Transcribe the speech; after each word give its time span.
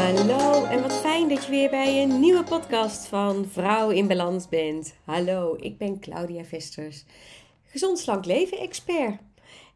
Hallo 0.00 0.64
en 0.64 0.82
wat 0.82 0.92
fijn 0.92 1.28
dat 1.28 1.44
je 1.44 1.50
weer 1.50 1.70
bij 1.70 2.02
een 2.02 2.20
nieuwe 2.20 2.42
podcast 2.42 3.06
van 3.06 3.46
Vrouw 3.46 3.90
in 3.90 4.06
Balans 4.06 4.48
bent. 4.48 4.94
Hallo, 5.04 5.56
ik 5.60 5.78
ben 5.78 6.00
Claudia 6.00 6.44
Vesters, 6.44 7.04
gezond 7.64 7.98
slank 7.98 8.24
leven 8.24 8.58
expert. 8.58 9.20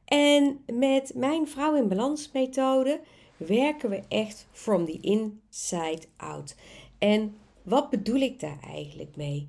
En 0.04 0.64
met 0.66 1.12
mijn 1.14 1.48
Vrouw 1.48 1.74
in 1.74 1.88
Balans 1.88 2.31
methode 2.32 3.00
werken 3.37 3.90
we 3.90 4.03
echt 4.08 4.46
from 4.53 4.85
the 4.85 4.99
inside 5.00 6.03
out. 6.17 6.56
En 6.99 7.36
wat 7.63 7.91
bedoel 7.91 8.21
ik 8.21 8.41
daar 8.41 8.59
eigenlijk 8.71 9.17
mee? 9.17 9.46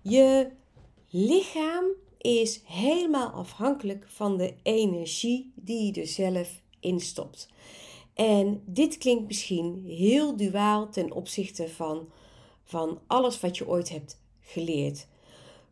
Je 0.00 0.50
lichaam 1.10 1.84
is 2.18 2.60
helemaal 2.64 3.28
afhankelijk 3.30 4.04
van 4.08 4.36
de 4.36 4.54
energie 4.62 5.52
die 5.54 5.94
je 5.94 6.00
er 6.00 6.06
zelf 6.06 6.60
instopt. 6.80 7.48
En 8.18 8.62
dit 8.66 8.98
klinkt 8.98 9.26
misschien 9.26 9.84
heel 9.86 10.36
duaal 10.36 10.88
ten 10.90 11.12
opzichte 11.12 11.68
van, 11.68 12.08
van 12.64 13.00
alles 13.06 13.40
wat 13.40 13.56
je 13.56 13.68
ooit 13.68 13.88
hebt 13.88 14.20
geleerd. 14.40 15.06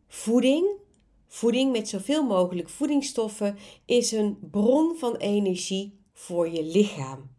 Voeding, 0.07 0.67
voeding 1.27 1.71
met 1.71 1.89
zoveel 1.89 2.23
mogelijk 2.23 2.69
voedingsstoffen, 2.69 3.57
is 3.85 4.11
een 4.11 4.37
bron 4.51 4.95
van 4.97 5.15
energie 5.15 5.99
voor 6.13 6.49
je 6.49 6.63
lichaam. 6.63 7.29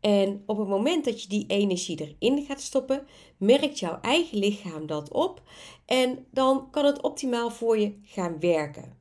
En 0.00 0.42
op 0.46 0.58
het 0.58 0.68
moment 0.68 1.04
dat 1.04 1.22
je 1.22 1.28
die 1.28 1.44
energie 1.46 2.16
erin 2.18 2.44
gaat 2.44 2.60
stoppen, 2.60 3.06
merkt 3.36 3.78
jouw 3.78 3.98
eigen 4.00 4.38
lichaam 4.38 4.86
dat 4.86 5.10
op 5.10 5.42
en 5.86 6.26
dan 6.30 6.70
kan 6.70 6.84
het 6.84 7.02
optimaal 7.02 7.50
voor 7.50 7.78
je 7.78 7.94
gaan 8.02 8.40
werken. 8.40 8.96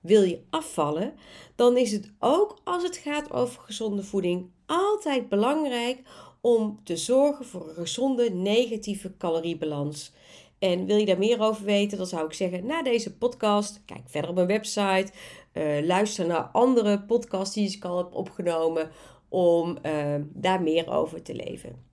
Wil 0.00 0.22
je 0.22 0.42
afvallen, 0.50 1.14
dan 1.54 1.76
is 1.76 1.92
het 1.92 2.12
ook 2.18 2.60
als 2.64 2.82
het 2.82 2.96
gaat 2.96 3.32
over 3.32 3.62
gezonde 3.62 4.02
voeding 4.02 4.54
altijd 4.66 5.28
belangrijk 5.28 6.02
om 6.40 6.80
te 6.84 6.96
zorgen 6.96 7.44
voor 7.44 7.68
een 7.68 7.74
gezonde 7.74 8.30
negatieve 8.30 9.16
caloriebalans. 9.18 10.12
En 10.58 10.86
wil 10.86 10.96
je 10.96 11.06
daar 11.06 11.18
meer 11.18 11.40
over 11.40 11.64
weten, 11.64 11.98
dan 11.98 12.06
zou 12.06 12.26
ik 12.26 12.32
zeggen 12.32 12.66
na 12.66 12.82
deze 12.82 13.16
podcast, 13.16 13.82
kijk 13.84 14.02
verder 14.06 14.30
op 14.30 14.36
mijn 14.36 14.48
website, 14.48 15.12
uh, 15.52 15.86
luister 15.86 16.26
naar 16.26 16.42
andere 16.42 17.00
podcasts 17.00 17.54
die 17.54 17.70
ik 17.76 17.84
al 17.84 17.98
heb 17.98 18.14
opgenomen 18.14 18.90
om 19.28 19.78
uh, 19.86 20.14
daar 20.32 20.62
meer 20.62 20.90
over 20.90 21.22
te 21.22 21.34
leven. 21.34 21.84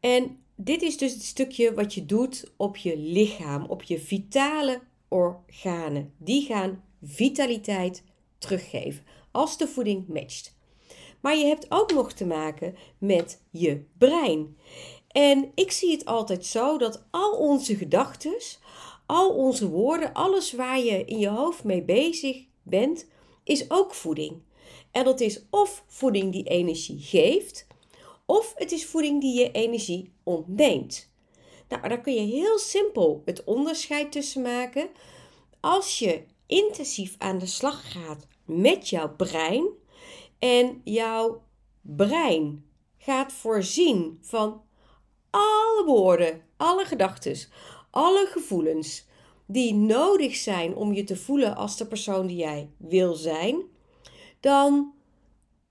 En 0.00 0.38
dit 0.56 0.82
is 0.82 0.98
dus 0.98 1.12
het 1.12 1.22
stukje 1.22 1.74
wat 1.74 1.94
je 1.94 2.06
doet 2.06 2.52
op 2.56 2.76
je 2.76 2.96
lichaam, 2.98 3.64
op 3.64 3.82
je 3.82 3.98
vitale 3.98 4.80
organen. 5.08 6.12
Die 6.18 6.46
gaan 6.46 6.82
vitaliteit 7.02 8.02
teruggeven 8.38 9.04
als 9.30 9.58
de 9.58 9.68
voeding 9.68 10.08
matcht. 10.08 10.56
Maar 11.24 11.36
je 11.36 11.44
hebt 11.44 11.66
ook 11.68 11.92
nog 11.92 12.12
te 12.12 12.26
maken 12.26 12.76
met 12.98 13.42
je 13.50 13.84
brein. 13.98 14.56
En 15.08 15.52
ik 15.54 15.72
zie 15.72 15.90
het 15.90 16.04
altijd 16.04 16.46
zo 16.46 16.78
dat 16.78 17.04
al 17.10 17.32
onze 17.32 17.76
gedachten, 17.76 18.36
al 19.06 19.30
onze 19.30 19.68
woorden, 19.68 20.12
alles 20.12 20.52
waar 20.52 20.78
je 20.78 21.04
in 21.04 21.18
je 21.18 21.28
hoofd 21.28 21.64
mee 21.64 21.82
bezig 21.82 22.44
bent, 22.62 23.06
is 23.44 23.70
ook 23.70 23.94
voeding. 23.94 24.42
En 24.90 25.04
dat 25.04 25.20
is 25.20 25.44
of 25.50 25.84
voeding 25.86 26.32
die 26.32 26.44
energie 26.44 27.00
geeft, 27.00 27.66
of 28.26 28.52
het 28.56 28.72
is 28.72 28.86
voeding 28.86 29.20
die 29.20 29.40
je 29.40 29.50
energie 29.50 30.12
ontneemt. 30.22 31.12
Nou, 31.68 31.88
daar 31.88 32.00
kun 32.00 32.14
je 32.14 32.34
heel 32.34 32.58
simpel 32.58 33.22
het 33.24 33.44
onderscheid 33.44 34.12
tussen 34.12 34.42
maken. 34.42 34.88
Als 35.60 35.98
je 35.98 36.22
intensief 36.46 37.14
aan 37.18 37.38
de 37.38 37.46
slag 37.46 37.92
gaat 37.92 38.26
met 38.44 38.88
jouw 38.88 39.14
brein 39.16 39.82
en 40.44 40.80
jouw 40.84 41.42
brein 41.80 42.64
gaat 42.98 43.32
voorzien 43.32 44.18
van 44.20 44.62
alle 45.30 45.82
woorden, 45.86 46.42
alle 46.56 46.84
gedachten, 46.84 47.36
alle 47.90 48.26
gevoelens 48.26 49.06
die 49.46 49.74
nodig 49.74 50.34
zijn 50.34 50.74
om 50.74 50.92
je 50.92 51.04
te 51.04 51.16
voelen 51.16 51.56
als 51.56 51.76
de 51.76 51.86
persoon 51.86 52.26
die 52.26 52.36
jij 52.36 52.70
wil 52.76 53.14
zijn, 53.14 53.62
dan 54.40 54.92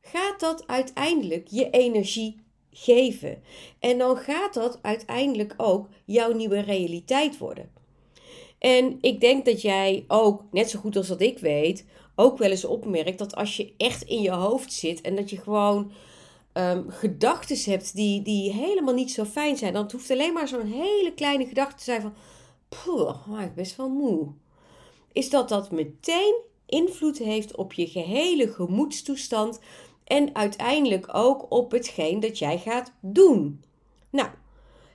gaat 0.01 0.39
dat 0.39 0.67
uiteindelijk 0.67 1.47
je 1.47 1.69
energie 1.69 2.41
geven. 2.71 3.43
En 3.79 3.97
dan 3.97 4.17
gaat 4.17 4.53
dat 4.53 4.79
uiteindelijk 4.81 5.53
ook 5.57 5.87
jouw 6.05 6.33
nieuwe 6.33 6.59
realiteit 6.59 7.37
worden. 7.37 7.71
En 8.59 8.97
ik 9.01 9.19
denk 9.19 9.45
dat 9.45 9.61
jij 9.61 10.05
ook, 10.07 10.43
net 10.51 10.69
zo 10.69 10.79
goed 10.79 10.95
als 10.95 11.07
dat 11.07 11.21
ik 11.21 11.39
weet, 11.39 11.85
ook 12.15 12.37
wel 12.37 12.49
eens 12.49 12.65
opmerkt 12.65 13.17
dat 13.17 13.35
als 13.35 13.57
je 13.57 13.73
echt 13.77 14.03
in 14.03 14.21
je 14.21 14.31
hoofd 14.31 14.73
zit 14.73 15.01
en 15.01 15.15
dat 15.15 15.29
je 15.29 15.37
gewoon 15.37 15.91
um, 16.53 16.85
gedachten 16.89 17.71
hebt 17.71 17.95
die, 17.95 18.21
die 18.21 18.51
helemaal 18.51 18.93
niet 18.93 19.11
zo 19.11 19.23
fijn 19.23 19.57
zijn, 19.57 19.73
dan 19.73 19.89
hoeft 19.91 20.11
alleen 20.11 20.33
maar 20.33 20.47
zo'n 20.47 20.71
hele 20.71 21.13
kleine 21.15 21.45
gedachte 21.45 21.75
te 21.75 21.83
zijn 21.83 22.01
van, 22.01 22.13
poeh, 22.69 23.15
ik 23.27 23.35
ben 23.35 23.53
best 23.55 23.75
wel 23.75 23.89
moe. 23.89 24.27
Is 25.11 25.29
dat 25.29 25.49
dat 25.49 25.71
meteen 25.71 26.35
invloed 26.65 27.17
heeft 27.17 27.55
op 27.55 27.73
je 27.73 27.87
gehele 27.87 28.47
gemoedstoestand 28.47 29.59
en 30.03 30.35
uiteindelijk 30.35 31.07
ook 31.11 31.45
op 31.51 31.71
hetgeen 31.71 32.19
dat 32.19 32.39
jij 32.39 32.57
gaat 32.57 32.93
doen. 33.01 33.63
Nou, 34.09 34.29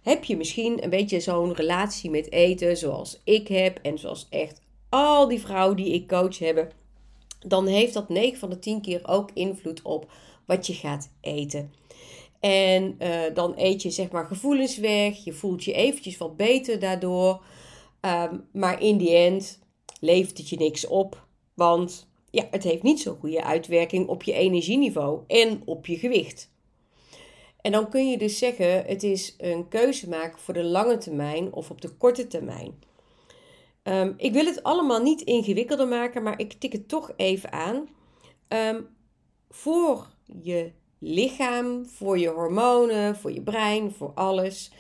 heb 0.02 0.24
je 0.24 0.36
misschien 0.36 0.82
een 0.82 0.90
beetje 0.90 1.20
zo'n 1.20 1.54
relatie 1.54 2.10
met 2.10 2.32
eten 2.32 2.76
zoals 2.76 3.20
ik 3.24 3.48
heb 3.48 3.78
en 3.82 3.98
zoals 3.98 4.26
echt 4.30 4.60
al 4.88 5.28
die 5.28 5.40
vrouwen 5.40 5.76
die 5.76 5.92
ik 5.92 6.08
coach 6.08 6.38
hebben, 6.38 6.70
dan 7.38 7.66
heeft 7.66 7.94
dat 7.94 8.08
9 8.08 8.38
van 8.38 8.50
de 8.50 8.58
10 8.58 8.80
keer 8.80 9.08
ook 9.08 9.30
invloed 9.34 9.82
op 9.82 10.10
wat 10.46 10.66
je 10.66 10.74
gaat 10.74 11.10
eten. 11.20 11.72
En 12.40 12.96
uh, 13.02 13.34
dan 13.34 13.52
eet 13.56 13.82
je 13.82 13.90
zeg 13.90 14.10
maar 14.10 14.24
gevoelens 14.24 14.78
weg, 14.78 15.24
je 15.24 15.32
voelt 15.32 15.64
je 15.64 15.72
eventjes 15.72 16.18
wat 16.18 16.36
beter 16.36 16.78
daardoor, 16.78 17.44
um, 18.00 18.44
maar 18.52 18.82
in 18.82 18.96
die 18.96 19.14
end 19.14 19.58
levert 20.00 20.38
het 20.38 20.48
je 20.48 20.56
niks 20.56 20.86
op, 20.86 21.26
want 21.54 22.08
ja, 22.30 22.46
het 22.50 22.62
heeft 22.62 22.82
niet 22.82 23.00
zo'n 23.00 23.18
goede 23.20 23.44
uitwerking 23.44 24.08
op 24.08 24.22
je 24.22 24.32
energieniveau 24.32 25.20
en 25.26 25.62
op 25.64 25.86
je 25.86 25.96
gewicht. 25.96 26.50
En 27.60 27.72
dan 27.72 27.88
kun 27.88 28.10
je 28.10 28.18
dus 28.18 28.38
zeggen, 28.38 28.84
het 28.84 29.02
is 29.02 29.34
een 29.38 29.68
keuze 29.68 30.08
maken 30.08 30.38
voor 30.38 30.54
de 30.54 30.64
lange 30.64 30.98
termijn 30.98 31.52
of 31.52 31.70
op 31.70 31.80
de 31.80 31.88
korte 31.88 32.26
termijn. 32.26 32.78
Um, 33.88 34.14
ik 34.16 34.32
wil 34.32 34.44
het 34.44 34.62
allemaal 34.62 35.02
niet 35.02 35.20
ingewikkelder 35.20 35.88
maken, 35.88 36.22
maar 36.22 36.40
ik 36.40 36.52
tik 36.52 36.72
het 36.72 36.88
toch 36.88 37.12
even 37.16 37.52
aan. 37.52 37.88
Um, 38.48 38.88
voor 39.50 40.06
je 40.42 40.70
lichaam, 40.98 41.86
voor 41.86 42.18
je 42.18 42.28
hormonen, 42.28 43.16
voor 43.16 43.32
je 43.32 43.42
brein, 43.42 43.92
voor 43.92 44.12
alles, 44.14 44.70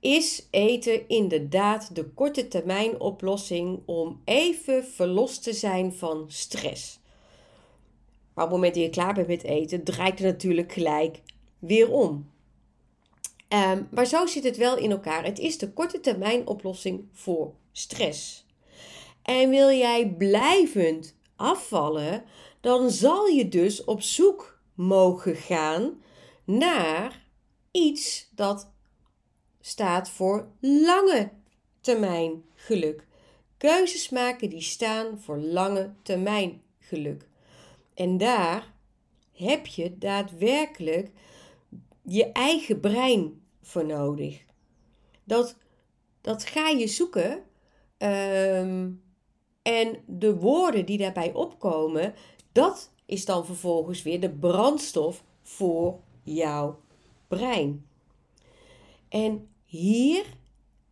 is 0.00 0.46
eten 0.50 1.08
inderdaad 1.08 1.94
de 1.94 2.04
korte 2.04 2.48
termijn 2.48 3.00
oplossing 3.00 3.80
om 3.86 4.20
even 4.24 4.84
verlost 4.84 5.42
te 5.42 5.52
zijn 5.52 5.92
van 5.92 6.24
stress. 6.28 7.00
Op 8.34 8.46
het 8.46 8.50
moment 8.50 8.74
dat 8.74 8.82
je 8.82 8.90
klaar 8.90 9.14
bent 9.14 9.26
met 9.26 9.42
eten, 9.42 9.84
draait 9.84 10.18
het 10.18 10.28
natuurlijk 10.28 10.72
gelijk 10.72 11.20
weer 11.58 11.90
om. 11.90 12.30
Um, 13.48 13.88
maar 13.90 14.06
zo 14.06 14.26
zit 14.26 14.44
het 14.44 14.56
wel 14.56 14.76
in 14.76 14.90
elkaar. 14.90 15.24
Het 15.24 15.38
is 15.38 15.58
de 15.58 15.72
korte 15.72 16.00
termijn 16.00 16.46
oplossing 16.46 17.08
voor 17.12 17.52
stress. 17.72 18.46
En 19.22 19.50
wil 19.50 19.70
jij 19.70 20.14
blijvend 20.18 21.14
afvallen, 21.36 22.24
dan 22.60 22.90
zal 22.90 23.26
je 23.26 23.48
dus 23.48 23.84
op 23.84 24.02
zoek 24.02 24.58
mogen 24.74 25.36
gaan 25.36 26.02
naar 26.44 27.26
iets 27.70 28.28
dat 28.34 28.70
staat 29.60 30.10
voor 30.10 30.48
lange 30.60 31.30
termijn 31.80 32.44
geluk. 32.54 33.06
Keuzes 33.56 34.08
maken 34.08 34.50
die 34.50 34.60
staan 34.60 35.20
voor 35.20 35.38
lange 35.38 35.92
termijn 36.02 36.62
geluk. 36.78 37.28
En 37.94 38.18
daar 38.18 38.72
heb 39.32 39.66
je 39.66 39.98
daadwerkelijk 39.98 41.10
je 42.02 42.32
eigen 42.32 42.80
brein 42.80 43.42
voor 43.62 43.86
nodig. 43.86 44.44
Dat, 45.24 45.56
dat 46.20 46.44
ga 46.44 46.68
je 46.68 46.86
zoeken. 46.86 47.44
Ehm, 48.00 48.90
en 49.62 50.02
de 50.06 50.36
woorden 50.36 50.86
die 50.86 50.98
daarbij 50.98 51.32
opkomen, 51.32 52.14
dat 52.52 52.92
is 53.06 53.24
dan 53.24 53.46
vervolgens 53.46 54.02
weer 54.02 54.20
de 54.20 54.30
brandstof 54.30 55.24
voor 55.42 56.00
jouw 56.22 56.80
brein. 57.28 57.86
En 59.08 59.48
hier 59.64 60.24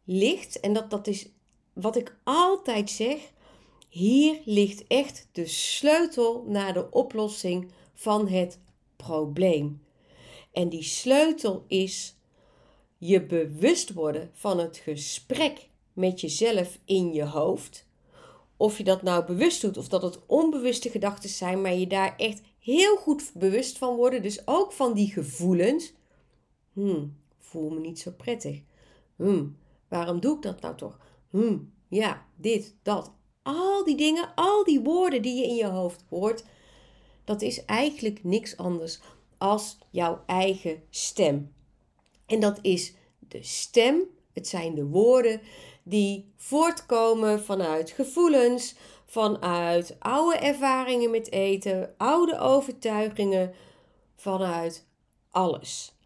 ligt, 0.04 0.60
en 0.60 0.72
dat, 0.72 0.90
dat 0.90 1.06
is 1.06 1.28
wat 1.72 1.96
ik 1.96 2.16
altijd 2.24 2.90
zeg, 2.90 3.32
hier 3.88 4.40
ligt 4.44 4.86
echt 4.86 5.28
de 5.32 5.46
sleutel 5.46 6.44
naar 6.46 6.72
de 6.72 6.90
oplossing 6.90 7.70
van 7.94 8.28
het 8.28 8.60
probleem. 8.96 9.82
En 10.52 10.68
die 10.68 10.82
sleutel 10.82 11.64
is 11.66 12.16
je 12.98 13.22
bewust 13.22 13.92
worden 13.92 14.30
van 14.32 14.58
het 14.58 14.76
gesprek 14.76 15.67
met 15.98 16.20
jezelf 16.20 16.78
in 16.84 17.12
je 17.12 17.24
hoofd. 17.24 17.86
Of 18.56 18.78
je 18.78 18.84
dat 18.84 19.02
nou 19.02 19.24
bewust 19.24 19.60
doet 19.60 19.76
of 19.76 19.88
dat 19.88 20.02
het 20.02 20.26
onbewuste 20.26 20.90
gedachten 20.90 21.28
zijn, 21.28 21.60
maar 21.60 21.74
je 21.74 21.86
daar 21.86 22.16
echt 22.16 22.40
heel 22.58 22.96
goed 22.96 23.30
bewust 23.34 23.78
van 23.78 23.96
worden. 23.96 24.22
Dus 24.22 24.46
ook 24.46 24.72
van 24.72 24.94
die 24.94 25.12
gevoelens. 25.12 25.92
Hmm, 26.72 27.16
voel 27.38 27.70
me 27.70 27.80
niet 27.80 27.98
zo 27.98 28.10
prettig. 28.10 28.60
Hmm, 29.16 29.56
waarom 29.88 30.20
doe 30.20 30.36
ik 30.36 30.42
dat 30.42 30.60
nou 30.60 30.76
toch? 30.76 30.98
Hmm, 31.30 31.72
ja, 31.88 32.26
dit, 32.36 32.74
dat. 32.82 33.12
Al 33.42 33.84
die 33.84 33.96
dingen, 33.96 34.32
al 34.34 34.64
die 34.64 34.80
woorden 34.80 35.22
die 35.22 35.36
je 35.36 35.46
in 35.46 35.54
je 35.54 35.66
hoofd 35.66 36.04
hoort, 36.08 36.44
dat 37.24 37.42
is 37.42 37.64
eigenlijk 37.64 38.24
niks 38.24 38.56
anders 38.56 39.00
als 39.38 39.78
jouw 39.90 40.22
eigen 40.26 40.82
stem. 40.90 41.52
En 42.26 42.40
dat 42.40 42.58
is 42.62 42.94
de 43.18 43.42
stem, 43.42 44.02
het 44.32 44.48
zijn 44.48 44.74
de 44.74 44.84
woorden 44.84 45.40
die 45.88 46.32
voortkomen 46.36 47.44
vanuit 47.44 47.90
gevoelens, 47.90 48.74
vanuit 49.06 49.96
oude 49.98 50.36
ervaringen 50.36 51.10
met 51.10 51.30
eten, 51.30 51.94
oude 51.96 52.38
overtuigingen, 52.38 53.54
vanuit 54.16 54.86
alles. 55.30 55.96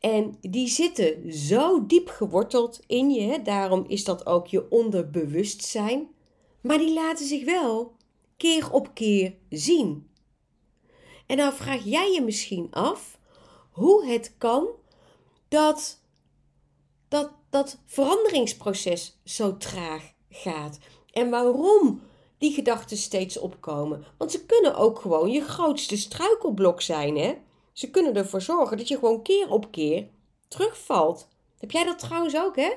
En 0.00 0.36
die 0.40 0.68
zitten 0.68 1.32
zo 1.32 1.86
diep 1.86 2.08
geworteld 2.08 2.80
in 2.86 3.10
je, 3.10 3.42
daarom 3.42 3.84
is 3.88 4.04
dat 4.04 4.26
ook 4.26 4.46
je 4.46 4.70
onderbewustzijn, 4.70 6.08
maar 6.60 6.78
die 6.78 6.92
laten 6.92 7.26
zich 7.26 7.44
wel 7.44 7.92
keer 8.36 8.72
op 8.72 8.94
keer 8.94 9.34
zien. 9.48 10.10
En 11.26 11.36
dan 11.36 11.52
vraag 11.52 11.84
jij 11.84 12.12
je 12.12 12.22
misschien 12.22 12.68
af 12.70 13.18
hoe 13.70 14.06
het 14.06 14.34
kan 14.38 14.66
dat 15.48 16.00
dat, 17.08 17.30
dat 17.50 17.78
veranderingsproces 17.86 19.18
zo 19.24 19.56
traag 19.56 20.12
gaat. 20.30 20.78
En 21.12 21.30
waarom 21.30 22.02
die 22.38 22.52
gedachten 22.52 22.96
steeds 22.96 23.38
opkomen. 23.38 24.04
Want 24.18 24.30
ze 24.30 24.46
kunnen 24.46 24.76
ook 24.76 24.98
gewoon 24.98 25.30
je 25.30 25.40
grootste 25.40 25.96
struikelblok 25.96 26.80
zijn, 26.80 27.16
hè? 27.16 27.34
Ze 27.72 27.90
kunnen 27.90 28.14
ervoor 28.14 28.42
zorgen 28.42 28.76
dat 28.76 28.88
je 28.88 28.98
gewoon 28.98 29.22
keer 29.22 29.50
op 29.50 29.70
keer 29.70 30.08
terugvalt. 30.48 31.28
Heb 31.58 31.70
jij 31.70 31.84
dat 31.84 31.98
trouwens 31.98 32.36
ook, 32.36 32.56
hè? 32.56 32.70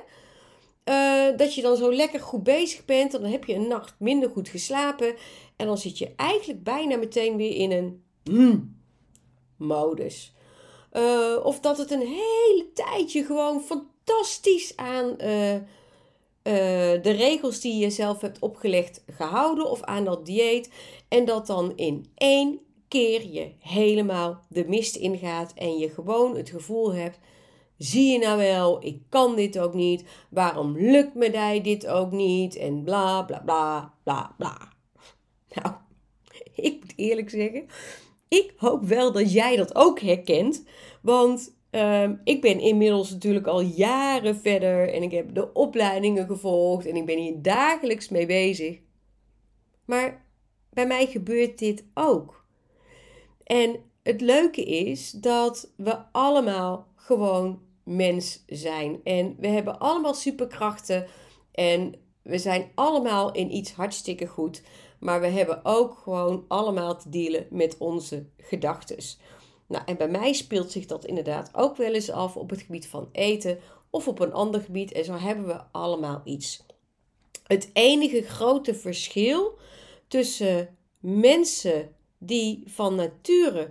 Uh, 0.84 1.38
dat 1.38 1.54
je 1.54 1.62
dan 1.62 1.76
zo 1.76 1.92
lekker 1.92 2.20
goed 2.20 2.42
bezig 2.42 2.84
bent. 2.84 3.14
En 3.14 3.22
dan 3.22 3.30
heb 3.30 3.44
je 3.44 3.54
een 3.54 3.68
nacht 3.68 3.94
minder 3.98 4.30
goed 4.30 4.48
geslapen. 4.48 5.14
En 5.56 5.66
dan 5.66 5.78
zit 5.78 5.98
je 5.98 6.12
eigenlijk 6.16 6.62
bijna 6.62 6.96
meteen 6.96 7.36
weer 7.36 7.54
in 7.54 7.72
een 7.72 8.04
mm, 8.24 8.82
modus. 9.56 10.34
Uh, 10.92 11.44
of 11.44 11.60
dat 11.60 11.78
het 11.78 11.90
een 11.90 12.06
hele 12.06 12.70
tijdje 12.74 13.24
gewoon 13.24 13.60
fantastisch 13.60 13.90
aan 14.76 15.10
uh, 15.10 15.60
de 17.02 17.10
regels 17.10 17.60
die 17.60 17.76
je 17.76 17.90
zelf 17.90 18.20
hebt 18.20 18.38
opgelegd 18.38 19.04
gehouden. 19.06 19.70
Of 19.70 19.82
aan 19.82 20.04
dat 20.04 20.26
dieet. 20.26 20.70
En 21.08 21.24
dat 21.24 21.46
dan 21.46 21.72
in 21.76 22.06
één 22.14 22.60
keer 22.88 23.26
je 23.32 23.52
helemaal 23.58 24.40
de 24.48 24.64
mist 24.68 24.96
ingaat. 24.96 25.52
En 25.54 25.78
je 25.78 25.88
gewoon 25.88 26.36
het 26.36 26.50
gevoel 26.50 26.94
hebt 26.94 27.18
Zie 27.82 28.12
je 28.12 28.18
nou 28.18 28.38
wel, 28.38 28.84
ik 28.84 29.02
kan 29.08 29.36
dit 29.36 29.58
ook 29.58 29.74
niet. 29.74 30.04
Waarom 30.30 30.78
lukt 30.78 31.14
me 31.14 31.30
mij 31.30 31.60
dit 31.60 31.86
ook 31.86 32.10
niet? 32.10 32.56
En 32.56 32.82
bla 32.82 33.22
bla 33.22 33.38
bla 33.38 33.94
bla 34.02 34.34
bla. 34.36 34.72
Nou, 35.48 35.74
ik 36.68 36.80
moet 36.80 36.92
eerlijk 36.96 37.30
zeggen, 37.30 37.66
ik 38.28 38.52
hoop 38.56 38.84
wel 38.84 39.12
dat 39.12 39.32
jij 39.32 39.56
dat 39.56 39.74
ook 39.74 40.00
herkent. 40.00 40.64
Want 41.00 41.54
ehm, 41.72 42.14
ik 42.24 42.40
ben 42.40 42.60
inmiddels 42.60 43.10
natuurlijk 43.10 43.46
al 43.46 43.60
jaren 43.60 44.36
verder 44.36 44.92
en 44.92 45.02
ik 45.02 45.10
heb 45.10 45.34
de 45.34 45.52
opleidingen 45.52 46.26
gevolgd 46.26 46.86
en 46.86 46.96
ik 46.96 47.06
ben 47.06 47.18
hier 47.18 47.42
dagelijks 47.42 48.08
mee 48.08 48.26
bezig. 48.26 48.78
Maar 49.84 50.24
bij 50.70 50.86
mij 50.86 51.06
gebeurt 51.06 51.58
dit 51.58 51.84
ook. 51.94 52.44
En 53.44 53.76
het 54.02 54.20
leuke 54.20 54.64
is 54.64 55.10
dat 55.10 55.72
we 55.76 55.96
allemaal 56.12 56.86
gewoon 56.94 57.60
mens 57.84 58.42
zijn. 58.46 59.00
En 59.04 59.36
we 59.38 59.46
hebben 59.46 59.78
allemaal 59.78 60.14
superkrachten 60.14 61.06
en 61.52 61.94
we 62.22 62.38
zijn 62.38 62.70
allemaal 62.74 63.32
in 63.32 63.54
iets 63.54 63.72
hartstikke 63.72 64.26
goed. 64.26 64.62
Maar 64.98 65.20
we 65.20 65.26
hebben 65.26 65.60
ook 65.64 65.98
gewoon 65.98 66.44
allemaal 66.48 66.96
te 66.96 67.08
dealen 67.08 67.46
met 67.50 67.78
onze 67.78 68.26
gedachten. 68.36 68.96
Nou, 69.72 69.84
en 69.86 69.96
bij 69.96 70.08
mij 70.08 70.32
speelt 70.32 70.70
zich 70.70 70.86
dat 70.86 71.04
inderdaad 71.04 71.50
ook 71.52 71.76
wel 71.76 71.94
eens 71.94 72.10
af 72.10 72.36
op 72.36 72.50
het 72.50 72.62
gebied 72.62 72.86
van 72.86 73.08
eten 73.12 73.58
of 73.90 74.08
op 74.08 74.20
een 74.20 74.32
ander 74.32 74.60
gebied. 74.60 74.92
En 74.92 75.04
zo 75.04 75.12
hebben 75.12 75.46
we 75.46 75.60
allemaal 75.70 76.20
iets. 76.24 76.66
Het 77.46 77.70
enige 77.72 78.22
grote 78.22 78.74
verschil 78.74 79.58
tussen 80.08 80.76
mensen 81.00 81.94
die 82.18 82.62
van 82.66 82.94
nature 82.94 83.70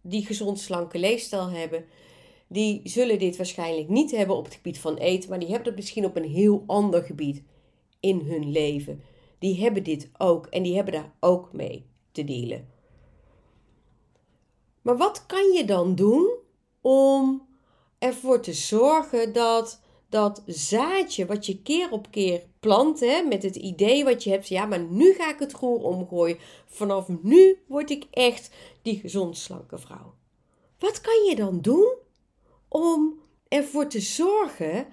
die 0.00 0.26
gezond 0.26 0.60
slanke 0.60 0.98
leefstijl 0.98 1.50
hebben 1.50 1.84
die 2.46 2.80
zullen 2.84 3.18
dit 3.18 3.36
waarschijnlijk 3.36 3.88
niet 3.88 4.10
hebben 4.10 4.36
op 4.36 4.44
het 4.44 4.54
gebied 4.54 4.78
van 4.78 4.96
eten, 4.96 5.28
maar 5.30 5.38
die 5.38 5.48
hebben 5.48 5.66
het 5.66 5.76
misschien 5.76 6.04
op 6.04 6.16
een 6.16 6.30
heel 6.30 6.64
ander 6.66 7.02
gebied 7.02 7.42
in 8.00 8.20
hun 8.20 8.50
leven. 8.50 9.02
Die 9.38 9.60
hebben 9.60 9.84
dit 9.84 10.10
ook 10.18 10.46
en 10.46 10.62
die 10.62 10.74
hebben 10.74 10.92
daar 10.92 11.12
ook 11.20 11.52
mee 11.52 11.84
te 12.12 12.24
delen. 12.24 12.68
Maar 14.82 14.96
wat 14.96 15.26
kan 15.26 15.52
je 15.52 15.64
dan 15.64 15.94
doen 15.94 16.30
om 16.80 17.46
ervoor 17.98 18.40
te 18.40 18.52
zorgen 18.52 19.32
dat 19.32 19.80
dat 20.08 20.42
zaadje 20.46 21.26
wat 21.26 21.46
je 21.46 21.62
keer 21.62 21.90
op 21.90 22.10
keer 22.10 22.42
plant, 22.60 23.00
hè, 23.00 23.22
met 23.22 23.42
het 23.42 23.56
idee 23.56 24.04
wat 24.04 24.24
je 24.24 24.30
hebt, 24.30 24.48
ja, 24.48 24.66
maar 24.66 24.80
nu 24.80 25.12
ga 25.12 25.30
ik 25.30 25.38
het 25.38 25.52
roer 25.52 25.82
omgooien. 25.82 26.38
Vanaf 26.66 27.08
nu 27.22 27.58
word 27.66 27.90
ik 27.90 28.06
echt 28.10 28.50
die 28.82 28.98
gezond 28.98 29.36
slanke 29.36 29.78
vrouw. 29.78 30.14
Wat 30.78 31.00
kan 31.00 31.24
je 31.28 31.36
dan 31.36 31.60
doen 31.60 31.94
om 32.68 33.20
ervoor 33.48 33.86
te 33.86 34.00
zorgen 34.00 34.86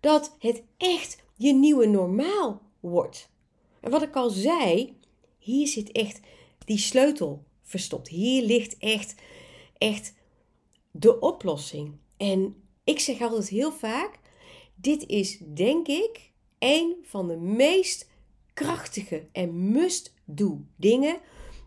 dat 0.00 0.36
het 0.38 0.62
echt 0.76 1.22
je 1.36 1.52
nieuwe 1.52 1.86
normaal 1.86 2.60
wordt. 2.80 3.28
En 3.80 3.90
wat 3.90 4.02
ik 4.02 4.16
al 4.16 4.30
zei, 4.30 4.96
hier 5.38 5.66
zit 5.66 5.92
echt 5.92 6.20
die 6.64 6.78
sleutel 6.78 7.44
verstopt. 7.70 8.08
Hier 8.08 8.42
ligt 8.42 8.78
echt, 8.78 9.14
echt 9.78 10.14
de 10.90 11.20
oplossing. 11.20 11.96
En 12.16 12.56
ik 12.84 12.98
zeg 12.98 13.20
altijd 13.20 13.48
heel 13.48 13.72
vaak: 13.72 14.18
dit 14.74 15.06
is 15.06 15.38
denk 15.54 15.88
ik 15.88 16.30
een 16.58 16.96
van 17.02 17.28
de 17.28 17.36
meest 17.36 18.08
krachtige 18.52 19.28
en 19.32 19.72
must-do 19.72 20.64
dingen 20.76 21.20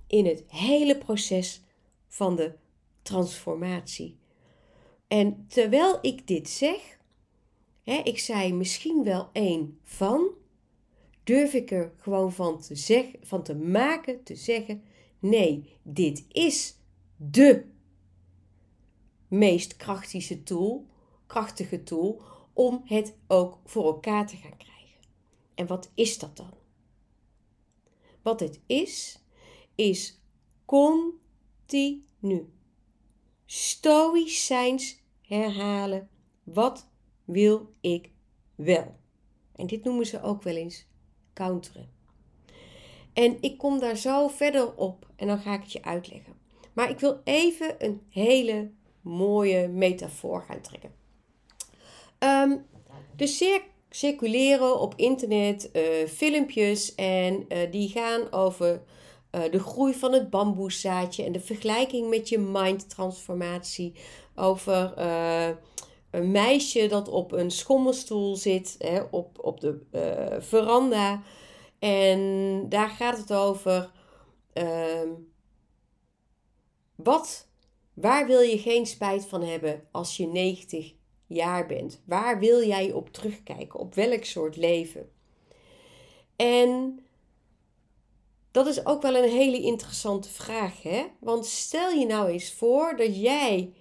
in 0.07 0.25
het 0.25 0.43
hele 0.47 0.97
proces 0.97 1.61
van 2.07 2.35
de 2.35 2.53
transformatie. 3.01 4.17
En 5.07 5.45
terwijl 5.47 5.97
ik 6.01 6.27
dit 6.27 6.49
zeg, 6.49 6.99
hè, 7.83 8.01
ik 8.03 8.19
zei 8.19 8.53
misschien 8.53 9.03
wel 9.03 9.29
één 9.31 9.79
van, 9.83 10.27
durf 11.23 11.53
ik 11.53 11.71
er 11.71 11.93
gewoon 11.97 12.33
van 12.33 12.61
te, 12.61 12.75
zeg, 12.75 13.05
van 13.21 13.43
te 13.43 13.55
maken, 13.55 14.23
te 14.23 14.35
zeggen: 14.35 14.83
nee, 15.23 15.77
dit 15.81 16.25
is 16.31 16.77
de 17.15 17.65
meest 19.27 19.75
krachtige 19.75 20.43
tool, 20.43 20.87
krachtige 21.27 21.83
tool 21.83 22.21
om 22.53 22.81
het 22.85 23.15
ook 23.27 23.59
voor 23.65 23.85
elkaar 23.85 24.27
te 24.27 24.35
gaan 24.35 24.57
krijgen. 24.57 24.99
En 25.55 25.67
wat 25.67 25.91
is 25.93 26.19
dat 26.19 26.37
dan? 26.37 26.53
Wat 28.21 28.39
het 28.39 28.59
is, 28.65 29.19
is 29.75 30.19
continu. 30.65 32.49
Stoïcijns 33.45 35.01
herhalen. 35.21 36.09
Wat 36.43 36.89
wil 37.25 37.73
ik 37.81 38.09
wel? 38.55 38.95
En 39.55 39.67
dit 39.67 39.83
noemen 39.83 40.05
ze 40.05 40.21
ook 40.21 40.43
wel 40.43 40.55
eens 40.55 40.85
counteren. 41.33 41.89
En 43.13 43.37
ik 43.41 43.57
kom 43.57 43.79
daar 43.79 43.97
zo 43.97 44.27
verder 44.27 44.75
op 44.75 45.07
en 45.15 45.27
dan 45.27 45.39
ga 45.39 45.53
ik 45.53 45.61
het 45.61 45.71
je 45.71 45.83
uitleggen. 45.83 46.33
Maar 46.73 46.89
ik 46.89 46.99
wil 46.99 47.21
even 47.23 47.75
een 47.77 48.01
hele 48.09 48.71
mooie 49.01 49.67
metafoor 49.67 50.45
gaan 50.47 50.61
trekken. 50.61 50.91
Um, 52.19 52.65
dus 53.15 53.43
circuleren 53.89 54.79
op 54.79 54.93
internet 54.95 55.69
uh, 55.73 56.07
filmpjes 56.07 56.95
en 56.95 57.45
uh, 57.47 57.71
die 57.71 57.89
gaan 57.89 58.31
over 58.31 58.81
uh, 59.31 59.41
de 59.51 59.59
groei 59.59 59.93
van 59.93 60.13
het 60.13 60.29
bamboezaadje 60.29 61.23
en 61.23 61.31
de 61.31 61.39
vergelijking 61.39 62.09
met 62.09 62.29
je 62.29 62.39
mindtransformatie 62.39 63.93
over 64.35 64.93
een 66.11 66.31
meisje 66.31 66.87
dat 66.87 67.09
op 67.09 67.31
een 67.31 67.51
schommelstoel 67.51 68.35
zit 68.35 68.75
hè, 68.77 69.01
op, 69.11 69.37
op 69.41 69.59
de 69.59 69.79
veranda. 70.39 71.21
En 71.83 72.65
daar 72.69 72.89
gaat 72.89 73.17
het 73.17 73.33
over. 73.33 73.91
Uh, 74.53 75.11
wat, 76.95 77.47
waar 77.93 78.27
wil 78.27 78.39
je 78.39 78.57
geen 78.57 78.85
spijt 78.85 79.25
van 79.25 79.43
hebben 79.43 79.87
als 79.91 80.17
je 80.17 80.27
90 80.27 80.93
jaar 81.27 81.65
bent? 81.65 82.01
Waar 82.05 82.39
wil 82.39 82.63
jij 82.67 82.91
op 82.91 83.09
terugkijken? 83.09 83.79
Op 83.79 83.95
welk 83.95 84.23
soort 84.23 84.55
leven? 84.55 85.11
En 86.35 86.99
dat 88.51 88.67
is 88.67 88.85
ook 88.85 89.01
wel 89.01 89.15
een 89.15 89.29
hele 89.29 89.61
interessante 89.61 90.29
vraag, 90.29 90.81
hè? 90.81 91.05
Want 91.19 91.45
stel 91.45 91.89
je 91.89 92.05
nou 92.05 92.29
eens 92.29 92.53
voor 92.53 92.95
dat 92.97 93.21
jij 93.21 93.73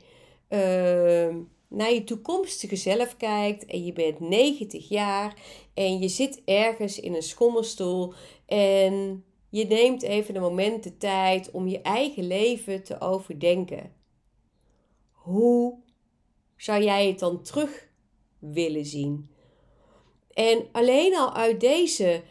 Ehm, 0.53 1.37
naar 1.73 1.93
je 1.93 2.05
toekomstige 2.05 2.77
zelf 2.77 3.17
kijkt 3.17 3.65
en 3.65 3.85
je 3.85 3.93
bent 3.93 4.21
90 4.21 4.89
jaar 4.89 5.35
en 5.75 5.99
je 5.99 6.09
zit 6.09 6.43
ergens 6.45 7.01
in 7.01 7.15
een 7.15 7.23
schommelstoel 7.23 8.15
en 8.47 9.25
je 9.49 9.67
neemt 9.67 10.03
even 10.03 10.35
een 10.35 10.43
moment 10.43 10.83
de 10.83 10.97
tijd 10.97 11.51
om 11.51 11.69
je 11.69 11.81
eigen 11.81 12.27
leven 12.27 12.83
te 12.83 13.01
overdenken. 13.01 13.93
Hoe 15.11 15.79
zou 16.57 16.83
jij 16.83 17.07
het 17.07 17.19
dan 17.19 17.43
terug 17.43 17.89
willen 18.39 18.87
zien? 18.87 19.31
En 20.33 20.69
alleen 20.73 21.17
al 21.17 21.35
uit 21.35 21.61
deze 21.61 22.23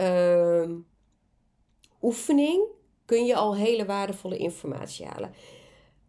uh, 0.00 0.70
oefening 2.02 2.64
kun 3.04 3.24
je 3.24 3.34
al 3.34 3.56
hele 3.56 3.84
waardevolle 3.84 4.36
informatie 4.36 5.06
halen. 5.06 5.34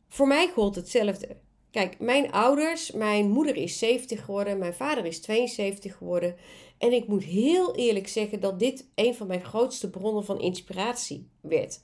Voor 0.07 0.27
mij 0.27 0.49
gold 0.49 0.75
hetzelfde. 0.75 1.37
Kijk, 1.71 1.99
mijn 1.99 2.31
ouders, 2.31 2.91
mijn 2.91 3.29
moeder 3.29 3.55
is 3.55 3.79
70 3.79 4.25
geworden, 4.25 4.57
mijn 4.57 4.73
vader 4.73 5.05
is 5.05 5.21
72 5.21 5.97
geworden. 5.97 6.35
En 6.77 6.93
ik 6.93 7.07
moet 7.07 7.23
heel 7.23 7.75
eerlijk 7.75 8.07
zeggen 8.07 8.39
dat 8.39 8.59
dit 8.59 8.89
een 8.95 9.15
van 9.15 9.27
mijn 9.27 9.43
grootste 9.43 9.89
bronnen 9.89 10.25
van 10.25 10.39
inspiratie 10.39 11.29
werd. 11.41 11.81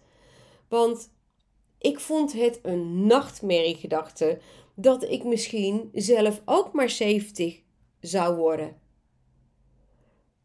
Want 0.70 1.10
ik 1.80 2.00
vond 2.00 2.34
het 2.34 2.60
een 2.62 3.06
nachtmerriegedachte 3.06 4.40
dat 4.76 5.04
ik 5.04 5.24
misschien 5.24 5.90
zelf 5.94 6.42
ook 6.46 6.74
maar 6.74 6.90
70 6.90 7.62
zou 8.00 8.36
worden. 8.36 8.80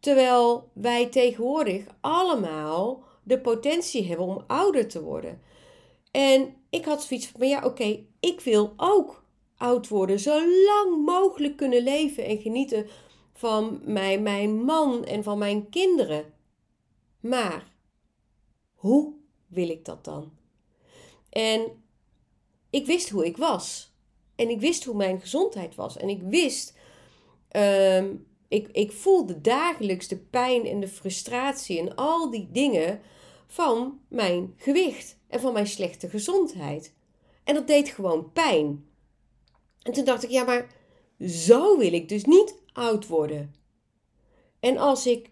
Terwijl 0.01 0.71
wij 0.75 1.07
tegenwoordig 1.07 1.85
allemaal 2.01 3.05
de 3.23 3.41
potentie 3.41 4.07
hebben 4.07 4.27
om 4.27 4.45
ouder 4.47 4.89
te 4.89 5.03
worden. 5.03 5.41
En 6.11 6.57
ik 6.71 6.85
had 6.85 7.03
zoiets 7.03 7.27
van, 7.27 7.49
ja 7.49 7.65
oké, 7.65 8.05
ik 8.21 8.41
wil 8.41 8.73
ook 8.77 9.22
oud 9.63 9.89
worden. 9.89 10.21
Zo 10.21 10.49
lang 10.65 11.05
mogelijk 11.05 11.57
kunnen 11.57 11.83
leven 11.83 12.25
en 12.25 12.39
genieten 12.39 12.87
van 13.33 13.81
mijn, 13.85 14.65
man 14.65 15.05
en 15.05 15.23
van 15.23 15.39
mijn 15.39 15.69
kinderen. 15.69 16.25
Maar 17.21 17.73
hoe 18.75 19.15
wil 19.47 19.69
ik 19.69 19.85
dat 19.85 20.05
dan? 20.05 20.33
En 21.31 21.83
ik 22.71 22.87
wist 22.87 23.09
hoe 23.09 23.27
ik 23.27 23.37
was. 23.37 23.93
En 24.35 24.49
ik 24.49 24.61
wist 24.61 24.85
hoe 24.85 24.97
mijn 24.97 25.21
gezondheid 25.21 25.75
was. 25.75 25.97
En 25.97 26.09
ik 26.09 26.23
wist, 26.23 26.79
um, 27.57 28.27
ik, 28.49 28.69
ik 28.73 28.93
voelde 28.93 29.41
dagelijks 29.41 30.09
de 30.09 30.19
pijn 30.19 30.67
en 30.67 30.81
de 30.81 30.89
frustratie 30.89 31.79
en 31.79 31.95
al 31.95 32.31
die 32.31 32.49
dingen 32.53 33.01
van 33.47 34.01
mijn 34.09 34.55
gewicht 34.57 35.19
en 35.29 35.41
van 35.41 35.53
mijn 35.53 35.67
slechte 35.67 36.09
gezondheid. 36.09 36.95
En 37.45 37.55
dat 37.55 37.67
deed 37.67 37.89
gewoon 37.89 38.33
pijn. 38.33 38.87
En 39.83 39.93
toen 39.93 40.05
dacht 40.05 40.23
ik, 40.23 40.31
ja, 40.31 40.45
maar 40.45 40.75
zo 41.29 41.79
wil 41.79 41.93
ik 41.93 42.09
dus 42.09 42.25
niet 42.25 42.55
oud 42.73 43.07
worden. 43.07 43.55
En 44.61 44.77
als 44.77 45.07
ik 45.07 45.31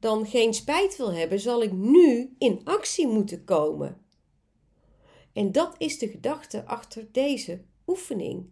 dan 0.00 0.26
geen 0.26 0.54
spijt 0.54 0.96
wil 0.96 1.12
hebben, 1.12 1.40
zal 1.40 1.62
ik 1.62 1.72
nu 1.72 2.34
in 2.38 2.60
actie 2.64 3.06
moeten 3.06 3.44
komen. 3.44 4.00
En 5.32 5.52
dat 5.52 5.74
is 5.78 5.98
de 5.98 6.08
gedachte 6.08 6.66
achter 6.66 7.08
deze 7.12 7.60
oefening. 7.86 8.50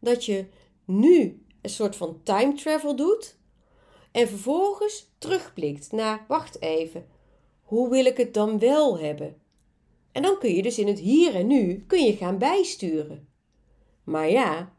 Dat 0.00 0.24
je 0.24 0.46
nu 0.84 1.44
een 1.62 1.70
soort 1.70 1.96
van 1.96 2.20
time 2.22 2.54
travel 2.54 2.96
doet 2.96 3.36
en 4.12 4.28
vervolgens 4.28 5.10
terugblikt 5.18 5.92
naar, 5.92 6.24
wacht 6.28 6.60
even, 6.62 7.06
hoe 7.62 7.90
wil 7.90 8.04
ik 8.04 8.16
het 8.16 8.34
dan 8.34 8.58
wel 8.58 8.98
hebben? 8.98 9.40
En 10.12 10.22
dan 10.22 10.38
kun 10.38 10.54
je 10.54 10.62
dus 10.62 10.78
in 10.78 10.86
het 10.86 10.98
hier 10.98 11.34
en 11.34 11.46
nu 11.46 11.84
kun 11.86 12.04
je 12.04 12.16
gaan 12.16 12.38
bijsturen. 12.38 13.28
Maar 14.04 14.30
ja, 14.30 14.75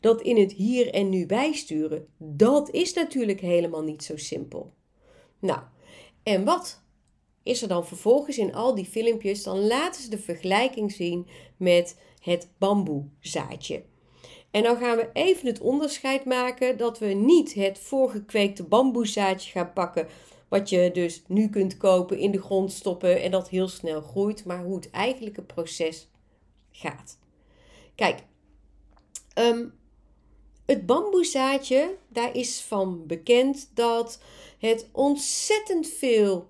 dat 0.00 0.22
in 0.22 0.36
het 0.36 0.52
hier 0.52 0.94
en 0.94 1.08
nu 1.08 1.26
bijsturen, 1.26 2.06
dat 2.18 2.70
is 2.70 2.92
natuurlijk 2.92 3.40
helemaal 3.40 3.82
niet 3.82 4.04
zo 4.04 4.16
simpel. 4.16 4.72
Nou, 5.38 5.60
en 6.22 6.44
wat 6.44 6.82
is 7.42 7.62
er 7.62 7.68
dan 7.68 7.86
vervolgens 7.86 8.38
in 8.38 8.54
al 8.54 8.74
die 8.74 8.84
filmpjes? 8.84 9.42
Dan 9.42 9.66
laten 9.66 10.02
ze 10.02 10.10
de 10.10 10.18
vergelijking 10.18 10.92
zien 10.92 11.26
met 11.56 12.00
het 12.20 12.48
bamboezaadje. 12.58 13.82
En 14.50 14.62
dan 14.62 14.76
gaan 14.76 14.96
we 14.96 15.10
even 15.12 15.46
het 15.46 15.60
onderscheid 15.60 16.24
maken 16.24 16.78
dat 16.78 16.98
we 16.98 17.06
niet 17.06 17.54
het 17.54 17.78
voorgekweekte 17.78 18.64
bamboezaadje 18.64 19.50
gaan 19.50 19.72
pakken, 19.72 20.08
wat 20.48 20.68
je 20.68 20.90
dus 20.92 21.22
nu 21.28 21.48
kunt 21.48 21.76
kopen, 21.76 22.18
in 22.18 22.30
de 22.30 22.42
grond 22.42 22.72
stoppen 22.72 23.22
en 23.22 23.30
dat 23.30 23.48
heel 23.48 23.68
snel 23.68 24.00
groeit, 24.00 24.44
maar 24.44 24.64
hoe 24.64 24.76
het 24.76 24.90
eigenlijke 24.90 25.42
proces 25.42 26.08
gaat. 26.70 27.18
Kijk, 27.94 28.22
um, 29.38 29.74
het 30.66 30.86
bamboezaadje, 30.86 31.96
daar 32.08 32.34
is 32.34 32.60
van 32.60 33.06
bekend 33.06 33.70
dat 33.74 34.20
het 34.58 34.88
ontzettend 34.92 35.86
veel 35.86 36.48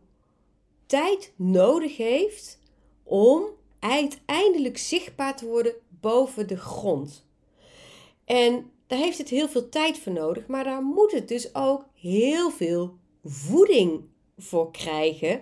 tijd 0.87 1.33
nodig 1.37 1.97
heeft 1.97 2.59
om 3.03 3.45
uiteindelijk 3.79 4.79
zichtbaar 4.79 5.37
te 5.37 5.47
worden 5.47 5.75
boven 5.89 6.49
de 6.49 6.57
grond. 6.57 7.27
En 8.25 8.71
daar 8.87 8.99
heeft 8.99 9.19
het 9.19 9.29
heel 9.29 9.49
veel 9.49 9.69
tijd 9.69 9.99
voor 9.99 10.13
nodig, 10.13 10.47
maar 10.47 10.65
daar 10.65 10.83
moet 10.83 11.13
het 11.13 11.29
dus 11.29 11.55
ook 11.55 11.85
heel 11.95 12.51
veel 12.51 12.97
voeding 13.25 14.05
voor 14.39 14.71
krijgen. 14.71 15.41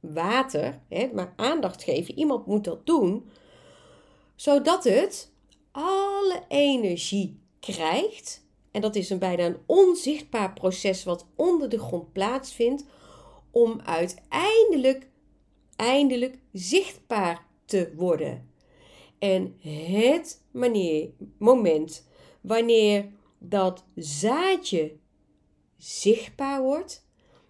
Water, 0.00 0.80
hè, 0.88 1.10
maar 1.12 1.32
aandacht 1.36 1.82
geven. 1.82 2.18
Iemand 2.18 2.46
moet 2.46 2.64
dat 2.64 2.86
doen, 2.86 3.30
zodat 4.36 4.84
het 4.84 5.32
alle 5.72 6.42
energie 6.48 7.40
krijgt. 7.60 8.46
En 8.70 8.80
dat 8.80 8.96
is 8.96 9.10
een 9.10 9.18
bijna 9.18 9.56
onzichtbaar 9.66 10.52
proces 10.52 11.04
wat 11.04 11.26
onder 11.36 11.68
de 11.68 11.78
grond 11.78 12.12
plaatsvindt. 12.12 12.84
Om 13.50 13.80
uiteindelijk 13.80 15.08
eindelijk 15.78 16.38
zichtbaar 16.52 17.46
te 17.64 17.92
worden. 17.96 18.50
En 19.18 19.56
het 19.62 20.42
manier, 20.50 21.10
moment 21.38 22.06
wanneer 22.40 23.08
dat 23.38 23.84
zaadje 23.94 24.96
zichtbaar 25.76 26.62
wordt, 26.62 27.06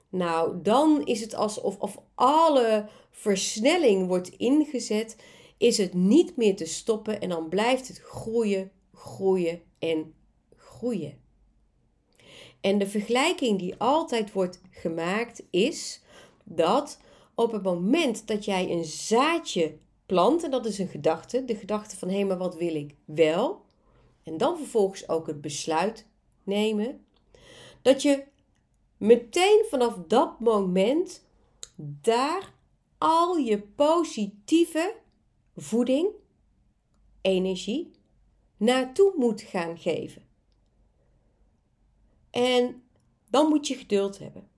nou 0.09 0.63
dan 0.63 1.05
is 1.05 1.21
het 1.21 1.35
alsof 1.35 1.79
of 1.79 1.99
alle 2.15 2.89
versnelling 3.11 4.07
wordt 4.07 4.29
ingezet, 4.29 5.17
is 5.59 5.79
het 5.79 5.95
niet 5.95 6.37
meer 6.37 6.57
te 6.57 6.67
stoppen 6.67 7.21
en 7.21 7.29
dan 7.29 7.49
blijft 7.49 7.89
het 7.89 7.99
groeien, 7.99 8.71
groeien 8.99 9.63
en 9.79 10.15
groeien. 10.57 11.19
En 12.61 12.79
de 12.79 12.87
vergelijking 12.87 13.59
die 13.59 13.75
altijd 13.77 14.33
wordt 14.33 14.61
gemaakt 14.71 15.43
is 15.51 16.03
dat 16.45 17.01
op 17.35 17.53
het 17.53 17.63
moment 17.63 18.27
dat 18.27 18.45
jij 18.45 18.71
een 18.71 18.85
zaadje 18.85 19.79
plant, 20.07 20.45
en 20.45 20.51
dat 20.51 20.67
is 20.67 20.79
een 20.79 20.89
gedachte, 20.89 21.45
de 21.45 21.57
gedachte 21.57 21.97
van 21.97 22.09
hé, 22.09 22.15
hey, 22.15 22.25
maar 22.25 22.39
wat 22.39 22.57
wil 22.57 22.75
ik 22.75 22.95
wel? 23.05 23.65
En 24.23 24.37
dan 24.37 24.57
vervolgens 24.57 25.09
ook 25.09 25.27
het 25.27 25.41
besluit 25.41 26.07
nemen, 26.43 27.05
dat 27.83 28.03
je 28.03 28.25
meteen 28.97 29.65
vanaf 29.71 29.99
dat 30.07 30.41
moment 30.41 31.27
daar 31.77 32.53
al 32.99 33.37
je 33.37 33.61
positieve 33.61 34.95
voeding, 35.57 36.09
energie, 37.21 37.91
naartoe 38.59 39.13
moet 39.17 39.41
gaan 39.41 39.79
geven. 39.79 40.23
En 42.31 42.83
dan 43.31 43.49
moet 43.49 43.67
je 43.67 43.75
geduld 43.75 44.19
hebben. 44.19 44.49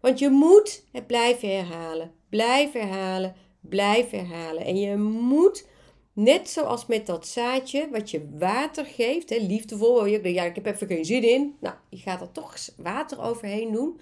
Want 0.00 0.18
je 0.18 0.28
moet 0.28 0.84
het 0.92 1.06
blijven 1.06 1.56
herhalen, 1.56 2.12
blijven 2.28 2.88
herhalen, 2.88 3.34
blijven 3.60 4.18
herhalen. 4.18 4.64
En 4.64 4.76
je 4.76 4.96
moet, 4.96 5.66
net 6.12 6.48
zoals 6.48 6.86
met 6.86 7.06
dat 7.06 7.26
zaadje, 7.26 7.88
wat 7.90 8.10
je 8.10 8.28
water 8.38 8.84
geeft, 8.84 9.30
hè, 9.30 9.36
liefdevol, 9.36 10.06
je, 10.06 10.32
ja, 10.32 10.44
ik 10.44 10.54
heb 10.54 10.66
even 10.66 10.86
geen 10.86 11.04
zin 11.04 11.22
in. 11.22 11.56
Nou, 11.60 11.74
je 11.88 11.96
gaat 11.96 12.20
er 12.20 12.32
toch 12.32 12.54
water 12.76 13.22
overheen 13.22 13.72
doen. 13.72 14.00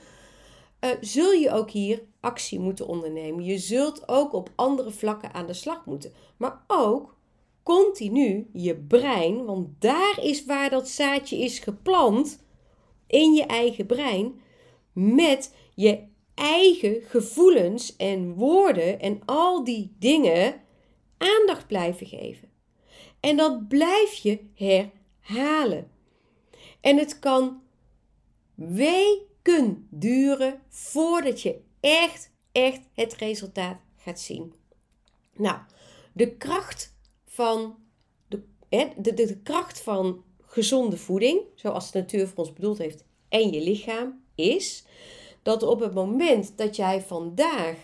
Uh, 0.80 0.90
zul 1.00 1.32
je 1.32 1.50
ook 1.50 1.70
hier 1.70 2.02
actie 2.20 2.58
moeten 2.58 2.86
ondernemen. 2.86 3.44
Je 3.44 3.58
zult 3.58 4.08
ook 4.08 4.32
op 4.32 4.50
andere 4.54 4.90
vlakken 4.90 5.34
aan 5.34 5.46
de 5.46 5.52
slag 5.52 5.84
moeten. 5.84 6.12
Maar 6.36 6.64
ook 6.66 7.15
continu 7.66 8.46
je 8.52 8.76
brein, 8.76 9.44
want 9.44 9.68
daar 9.78 10.18
is 10.23 10.44
waar 10.44 10.70
dat 10.70 10.88
zaadje 10.88 11.38
is 11.38 11.58
geplant, 11.58 12.44
in 13.06 13.32
je 13.32 13.46
eigen 13.46 13.87
brein, 13.87 14.40
met 14.92 15.54
je 15.75 16.02
eigen 16.35 17.02
gevoelens 17.02 17.96
en 17.96 18.35
woorden 18.35 19.00
en 19.00 19.23
al 19.25 19.64
die 19.64 19.96
dingen 19.99 20.61
aandacht 21.18 21.66
blijven 21.66 22.06
geven. 22.06 22.49
En 23.20 23.37
dat 23.37 23.68
blijf 23.68 24.14
je 24.14 24.40
herhalen. 24.52 25.90
En 26.80 26.99
het 26.99 27.18
kan 27.18 27.62
weken 28.54 29.88
duren 29.90 30.61
voordat 30.68 31.42
je 31.42 31.61
echt, 31.80 32.32
echt 32.52 32.80
het 32.94 33.14
resultaat 33.14 33.78
gaat 33.96 34.20
zien. 34.20 34.54
Nou, 35.32 35.58
de 36.12 36.37
kracht 36.37 36.95
van 37.36 37.76
de, 38.28 38.42
de, 38.68 39.14
de, 39.14 39.14
de 39.14 39.38
kracht 39.42 39.80
van 39.80 40.24
gezonde 40.40 40.96
voeding, 40.96 41.40
zoals 41.54 41.90
de 41.90 41.98
natuur 41.98 42.28
voor 42.28 42.38
ons 42.38 42.52
bedoeld 42.52 42.78
heeft, 42.78 43.04
en 43.28 43.52
je 43.52 43.60
lichaam, 43.60 44.22
is 44.34 44.84
dat 45.42 45.62
op 45.62 45.80
het 45.80 45.94
moment 45.94 46.58
dat 46.58 46.76
jij 46.76 47.02
vandaag 47.02 47.76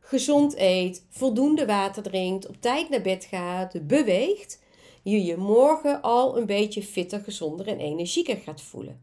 gezond 0.00 0.56
eet, 0.56 1.06
voldoende 1.08 1.66
water 1.66 2.02
drinkt, 2.02 2.48
op 2.48 2.60
tijd 2.60 2.88
naar 2.88 3.00
bed 3.00 3.24
gaat, 3.24 3.86
beweegt, 3.86 4.62
je 5.02 5.24
je 5.24 5.36
morgen 5.36 6.02
al 6.02 6.38
een 6.38 6.46
beetje 6.46 6.82
fitter, 6.82 7.20
gezonder 7.20 7.66
en 7.66 7.78
energieker 7.78 8.36
gaat 8.36 8.60
voelen. 8.60 9.02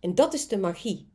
En 0.00 0.14
dat 0.14 0.34
is 0.34 0.48
de 0.48 0.58
magie. 0.58 1.08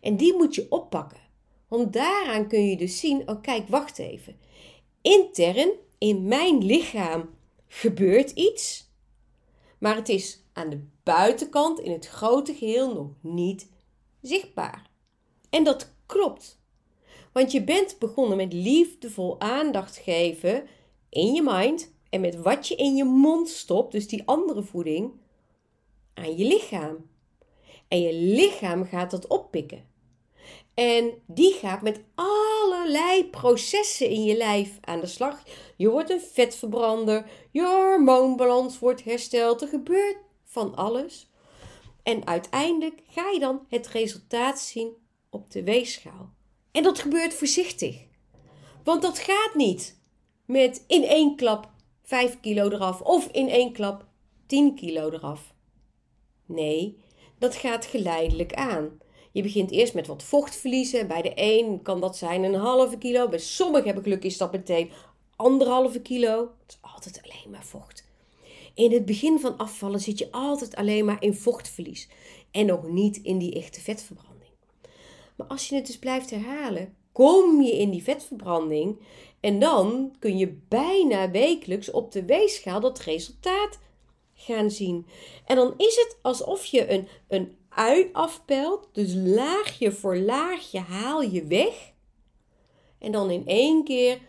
En 0.00 0.16
die 0.16 0.36
moet 0.36 0.54
je 0.54 0.66
oppakken. 0.70 1.20
Want 1.68 1.92
daaraan 1.92 2.48
kun 2.48 2.64
je 2.64 2.76
dus 2.76 2.98
zien: 3.00 3.28
oh 3.28 3.42
kijk, 3.42 3.68
wacht 3.68 3.98
even. 3.98 4.36
Intern, 5.02 5.70
in 5.98 6.28
mijn 6.28 6.64
lichaam, 6.64 7.36
gebeurt 7.68 8.30
iets. 8.30 8.90
Maar 9.78 9.96
het 9.96 10.08
is 10.08 10.42
aan 10.52 10.70
de 10.70 10.86
buitenkant, 11.02 11.80
in 11.80 11.92
het 11.92 12.06
grote 12.06 12.54
geheel, 12.54 12.94
nog 12.94 13.10
niet 13.20 13.70
zichtbaar. 14.20 14.90
En 15.50 15.64
dat 15.64 15.92
klopt. 16.06 16.60
Want 17.32 17.52
je 17.52 17.64
bent 17.64 17.98
begonnen 17.98 18.36
met 18.36 18.52
liefdevol 18.52 19.40
aandacht 19.40 19.96
geven 19.96 20.66
in 21.08 21.32
je 21.32 21.42
mind 21.42 21.92
en 22.10 22.20
met 22.20 22.36
wat 22.36 22.68
je 22.68 22.74
in 22.74 22.96
je 22.96 23.04
mond 23.04 23.48
stopt, 23.48 23.92
dus 23.92 24.08
die 24.08 24.22
andere 24.26 24.62
voeding, 24.62 25.12
aan 26.14 26.36
je 26.36 26.44
lichaam. 26.44 26.96
En 27.88 28.00
je 28.00 28.12
lichaam 28.12 28.84
gaat 28.84 29.10
dat 29.10 29.26
oppikken. 29.26 29.86
En 30.74 31.12
die 31.26 31.52
gaat 31.52 31.82
met 31.82 32.00
allerlei 32.78 33.24
processen 33.24 34.08
in 34.08 34.24
je 34.24 34.36
lijf 34.36 34.78
aan 34.80 35.00
de 35.00 35.06
slag. 35.06 35.42
Je 35.76 35.88
wordt 35.88 36.10
een 36.10 36.20
vetverbrander, 36.20 37.30
je 37.50 37.62
hormoonbalans 37.62 38.78
wordt 38.78 39.04
hersteld, 39.04 39.62
er 39.62 39.68
gebeurt 39.68 40.16
van 40.44 40.74
alles. 40.74 41.30
En 42.02 42.26
uiteindelijk 42.26 43.00
ga 43.08 43.30
je 43.30 43.38
dan 43.38 43.66
het 43.68 43.86
resultaat 43.86 44.60
zien 44.60 44.92
op 45.30 45.50
de 45.50 45.64
weegschaal. 45.64 46.32
En 46.72 46.82
dat 46.82 46.98
gebeurt 46.98 47.34
voorzichtig. 47.34 48.06
Want 48.84 49.02
dat 49.02 49.18
gaat 49.18 49.54
niet 49.54 50.00
met 50.44 50.84
in 50.86 51.04
één 51.04 51.36
klap 51.36 51.70
5 52.02 52.40
kilo 52.40 52.70
eraf 52.70 53.00
of 53.00 53.28
in 53.30 53.48
één 53.48 53.72
klap 53.72 54.06
10 54.46 54.74
kilo 54.74 55.10
eraf. 55.10 55.54
Nee, 56.46 56.98
dat 57.38 57.54
gaat 57.54 57.84
geleidelijk 57.84 58.54
aan. 58.54 58.98
Je 59.32 59.42
begint 59.42 59.70
eerst 59.70 59.94
met 59.94 60.06
wat 60.06 60.22
vocht 60.22 60.56
verliezen. 60.56 61.08
Bij 61.08 61.22
de 61.22 61.32
een 61.34 61.82
kan 61.82 62.00
dat 62.00 62.16
zijn 62.16 62.42
een 62.42 62.54
halve 62.54 62.98
kilo. 62.98 63.28
Bij 63.28 63.38
sommigen 63.38 63.86
hebben 63.86 64.02
geluk 64.02 64.24
is 64.24 64.38
dat 64.38 64.52
meteen 64.52 64.90
anderhalve 65.36 66.00
kilo. 66.00 66.38
Het 66.38 66.72
is 66.72 66.78
altijd 66.80 67.20
alleen 67.22 67.50
maar 67.50 67.64
vocht. 67.64 68.06
In 68.74 68.92
het 68.92 69.04
begin 69.04 69.40
van 69.40 69.56
afvallen 69.56 70.00
zit 70.00 70.18
je 70.18 70.30
altijd 70.30 70.76
alleen 70.76 71.04
maar 71.04 71.22
in 71.22 71.34
vochtverlies. 71.34 72.08
En 72.50 72.66
nog 72.66 72.88
niet 72.88 73.16
in 73.16 73.38
die 73.38 73.54
echte 73.54 73.80
vetverbranding. 73.80 74.50
Maar 75.36 75.46
als 75.46 75.68
je 75.68 75.74
het 75.74 75.86
dus 75.86 75.98
blijft 75.98 76.30
herhalen, 76.30 76.94
kom 77.12 77.62
je 77.62 77.78
in 77.78 77.90
die 77.90 78.02
vetverbranding. 78.02 78.98
En 79.40 79.58
dan 79.58 80.14
kun 80.18 80.38
je 80.38 80.58
bijna 80.68 81.30
wekelijks 81.30 81.90
op 81.90 82.12
de 82.12 82.24
weegschaal 82.24 82.80
dat 82.80 82.98
resultaat 82.98 83.78
gaan 84.34 84.70
zien. 84.70 85.06
En 85.44 85.56
dan 85.56 85.74
is 85.76 85.96
het 85.96 86.18
alsof 86.22 86.64
je 86.64 86.90
een, 86.90 87.08
een 87.28 87.56
ui 87.78 88.08
afpelt. 88.12 88.88
Dus 88.92 89.14
laagje 89.14 89.92
voor 89.92 90.16
laagje 90.16 90.78
haal 90.78 91.22
je 91.22 91.44
weg. 91.44 91.92
En 92.98 93.12
dan 93.12 93.30
in 93.30 93.46
één 93.46 93.84
keer 93.84 94.20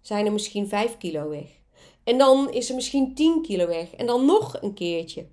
zijn 0.00 0.26
er 0.26 0.32
misschien 0.32 0.68
5 0.68 0.96
kilo 0.96 1.28
weg. 1.28 1.48
En 2.04 2.18
dan 2.18 2.52
is 2.52 2.68
er 2.68 2.74
misschien 2.74 3.14
10 3.14 3.42
kilo 3.42 3.66
weg. 3.66 3.94
En 3.94 4.06
dan 4.06 4.24
nog 4.24 4.62
een 4.62 4.74
keertje. 4.74 5.26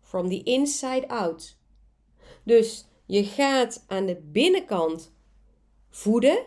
From 0.00 0.28
the 0.28 0.42
inside 0.42 1.08
out. 1.08 1.56
Dus 2.44 2.84
je 3.06 3.24
gaat 3.24 3.84
aan 3.86 4.06
de 4.06 4.16
binnenkant 4.16 5.12
voeden, 5.90 6.46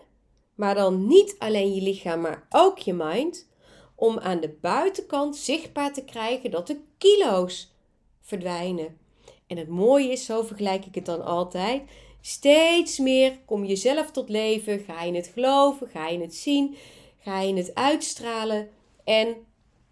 maar 0.55 0.75
dan 0.75 1.07
niet 1.07 1.35
alleen 1.39 1.73
je 1.73 1.81
lichaam, 1.81 2.21
maar 2.21 2.47
ook 2.49 2.77
je 2.77 2.93
mind, 2.93 3.49
om 3.95 4.19
aan 4.19 4.39
de 4.39 4.57
buitenkant 4.61 5.35
zichtbaar 5.35 5.93
te 5.93 6.03
krijgen 6.03 6.51
dat 6.51 6.67
de 6.67 6.81
kilo's 6.97 7.75
verdwijnen. 8.21 9.00
En 9.51 9.57
het 9.57 9.67
mooie 9.67 10.11
is, 10.11 10.25
zo 10.25 10.41
vergelijk 10.41 10.85
ik 10.85 10.95
het 10.95 11.05
dan 11.05 11.25
altijd, 11.25 11.81
steeds 12.21 12.99
meer 12.99 13.37
kom 13.45 13.65
je 13.65 13.75
zelf 13.75 14.11
tot 14.11 14.29
leven, 14.29 14.79
ga 14.79 15.03
je 15.03 15.13
het 15.13 15.27
geloven, 15.27 15.87
ga 15.87 16.07
je 16.07 16.19
het 16.19 16.35
zien, 16.35 16.75
ga 17.19 17.41
je 17.41 17.53
het 17.53 17.75
uitstralen 17.75 18.69
en 19.03 19.35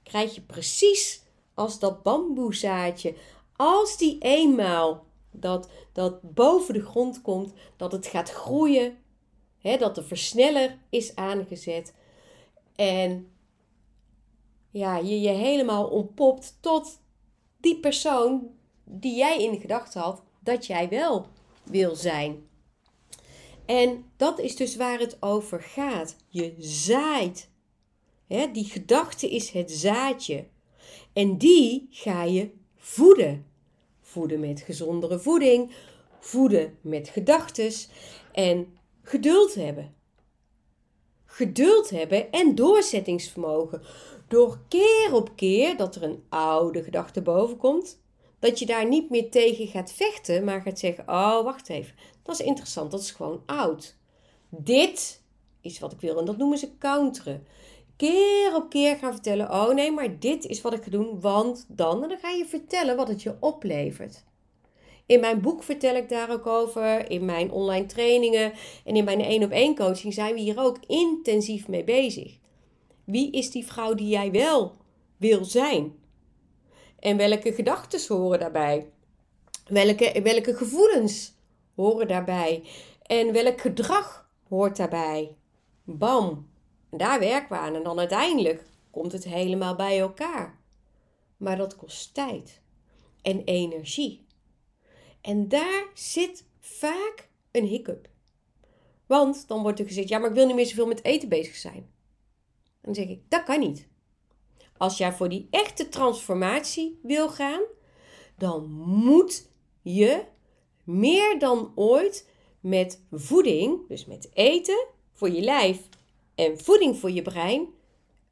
krijg 0.04 0.36
je 0.36 0.42
precies 0.42 1.22
als 1.54 1.80
dat 1.80 2.04
bamboezaadje, 2.04 3.16
als 3.56 3.98
die 3.98 4.18
eenmaal 4.20 5.06
dat, 5.32 5.70
dat 5.94 6.34
boven 6.34 6.74
de 6.74 6.86
grond 6.86 7.22
komt, 7.22 7.54
dat 7.78 7.92
het 7.92 8.08
gaat 8.08 8.30
groeien, 8.32 8.98
hè, 9.58 9.78
dat 9.78 9.96
de 9.96 10.04
versneller 10.04 10.78
is 10.90 11.16
aangezet 11.16 11.94
en 12.76 13.32
ja, 14.72 14.98
je 14.98 15.22
je 15.22 15.30
helemaal 15.30 15.88
ontpopt 15.88 16.58
tot 16.60 17.00
die 17.58 17.80
persoon 17.80 18.58
die 18.92 19.16
jij 19.16 19.44
in 19.44 19.60
gedachten 19.60 20.02
had 20.02 20.24
dat 20.40 20.66
jij 20.66 20.90
wel 20.90 21.28
wil 21.64 21.96
zijn. 21.96 22.48
En 23.66 24.06
dat 24.18 24.40
is 24.40 24.56
dus 24.56 24.76
waar 24.76 25.00
het 25.00 25.18
over 25.20 25.62
gaat. 25.62 26.16
Je 26.28 26.56
zaait. 26.58 27.50
die 28.28 28.66
gedachte 28.66 29.30
is 29.30 29.50
het 29.50 29.72
zaadje. 29.72 30.46
En 31.14 31.38
die 31.38 31.88
ga 31.92 32.24
je 32.24 32.52
voeden. 32.78 33.46
Voeden 34.02 34.40
met 34.40 34.62
gezondere 34.62 35.20
voeding, 35.20 35.72
voeden 36.20 36.78
met 36.82 37.10
gedachtes 37.10 37.90
en 38.32 38.78
geduld 39.02 39.54
hebben. 39.54 39.96
Geduld 41.26 41.90
hebben 41.90 42.32
en 42.32 42.56
doorzettingsvermogen. 42.56 43.82
Door 44.28 44.60
keer 44.68 45.10
op 45.14 45.32
keer 45.36 45.78
dat 45.78 45.96
er 45.96 46.04
een 46.04 46.24
oude 46.30 46.84
gedachte 46.84 47.22
boven 47.22 47.58
komt, 47.58 48.00
dat 48.40 48.60
je 48.60 48.66
daar 48.66 48.88
niet 48.88 49.10
meer 49.10 49.32
tegen 49.32 49.68
gaat 49.68 49.92
vechten, 49.92 50.44
maar 50.44 50.62
gaat 50.62 50.80
zeggen: 50.80 51.04
Oh, 51.08 51.44
wacht 51.44 51.70
even, 51.70 51.96
dat 52.24 52.40
is 52.40 52.46
interessant, 52.46 52.92
dat 52.92 53.02
is 53.02 53.12
gewoon 53.12 53.44
oud. 53.46 53.98
Dit 54.50 55.22
is 55.62 55.80
wat 55.80 55.94
ik 55.94 56.00
wil 56.00 56.20
en 56.20 56.26
dat 56.26 56.38
noemen 56.38 56.58
ze 56.58 56.78
counteren. 56.78 57.48
Keer 57.96 58.56
op 58.56 58.70
keer 58.70 58.96
gaan 58.96 59.14
vertellen: 59.14 59.52
Oh 59.52 59.74
nee, 59.74 59.92
maar 59.92 60.20
dit 60.20 60.46
is 60.46 60.62
wat 60.62 60.74
ik 60.74 60.84
ga 60.84 60.90
doen, 60.90 61.20
want 61.20 61.66
dan. 61.68 62.04
En 62.04 62.10
dan 62.10 62.18
ga 62.18 62.30
je 62.30 62.46
vertellen 62.46 62.96
wat 62.96 63.08
het 63.08 63.22
je 63.22 63.36
oplevert. 63.40 64.24
In 65.06 65.20
mijn 65.20 65.42
boek 65.42 65.64
vertel 65.64 65.96
ik 65.96 66.10
daar 66.10 66.32
ook 66.32 66.48
over. 66.48 67.10
In 67.10 67.26
mijn 67.26 67.52
online 67.52 67.86
trainingen 67.86 68.54
en 68.86 68.96
in 68.96 69.04
mijn 69.04 69.22
één 69.22 69.44
op 69.44 69.52
één 69.52 69.76
coaching 69.76 70.14
zijn 70.14 70.34
we 70.34 70.40
hier 70.40 70.60
ook 70.60 70.78
intensief 70.88 71.68
mee 71.68 71.84
bezig. 71.84 72.38
Wie 73.04 73.32
is 73.32 73.52
die 73.52 73.66
vrouw 73.66 73.94
die 73.94 74.08
jij 74.08 74.32
wel 74.32 74.76
wil 75.18 75.46
zijn? 75.46 75.94
En 77.00 77.18
welke 77.18 77.54
gedachten 77.54 78.16
horen 78.18 78.40
daarbij? 78.40 78.90
Welke, 79.68 80.22
welke 80.24 80.56
gevoelens 80.56 81.34
horen 81.76 82.08
daarbij? 82.08 82.64
En 83.02 83.34
welk 83.34 83.62
gedrag 83.62 84.30
hoort 84.48 84.78
daarbij? 84.78 85.36
Bam, 85.84 86.50
daar 86.90 87.20
werken 87.20 87.50
we 87.50 87.58
aan. 87.58 87.76
En 87.76 87.84
dan 87.84 88.00
uiteindelijk 88.00 88.64
komt 88.92 89.12
het 89.12 89.24
helemaal 89.24 89.76
bij 89.76 90.00
elkaar. 90.00 90.60
Maar 91.38 91.58
dat 91.58 91.76
kost 91.76 92.14
tijd 92.14 92.62
en 93.22 93.44
energie. 93.44 94.26
En 95.22 95.48
daar 95.48 95.84
zit 95.94 96.46
vaak 96.60 97.30
een 97.52 97.66
hiccup. 97.66 98.10
Want 99.06 99.48
dan 99.48 99.62
wordt 99.62 99.80
er 99.80 99.86
gezegd: 99.86 100.10
ja, 100.10 100.18
maar 100.18 100.30
ik 100.30 100.36
wil 100.36 100.46
niet 100.46 100.56
meer 100.56 100.66
zoveel 100.66 100.88
met 100.88 101.04
eten 101.04 101.30
bezig 101.30 101.56
zijn. 101.56 101.90
Dan 102.82 102.96
zeg 102.96 103.08
ik: 103.08 103.20
dat 103.30 103.44
kan 103.44 103.60
niet. 103.60 103.89
Als 104.80 104.98
jij 104.98 105.14
voor 105.14 105.30
die 105.30 105.48
echte 105.50 105.90
transformatie 105.90 107.00
wil 107.04 107.30
gaan, 107.30 107.62
dan 108.38 108.72
moet 108.86 109.50
je 109.82 110.24
meer 110.84 111.40
dan 111.40 111.72
ooit 111.76 112.30
met 112.60 113.04
voeding, 113.12 113.88
dus 113.88 114.06
met 114.06 114.30
eten 114.34 114.88
voor 115.14 115.30
je 115.30 115.42
lijf 115.42 115.80
en 116.36 116.60
voeding 116.60 116.98
voor 116.98 117.12
je 117.12 117.22
brein, 117.22 117.68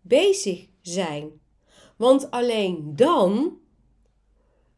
bezig 0.01 0.67
zijn. 0.81 1.41
Want 1.97 2.31
alleen 2.31 2.95
dan 2.95 3.57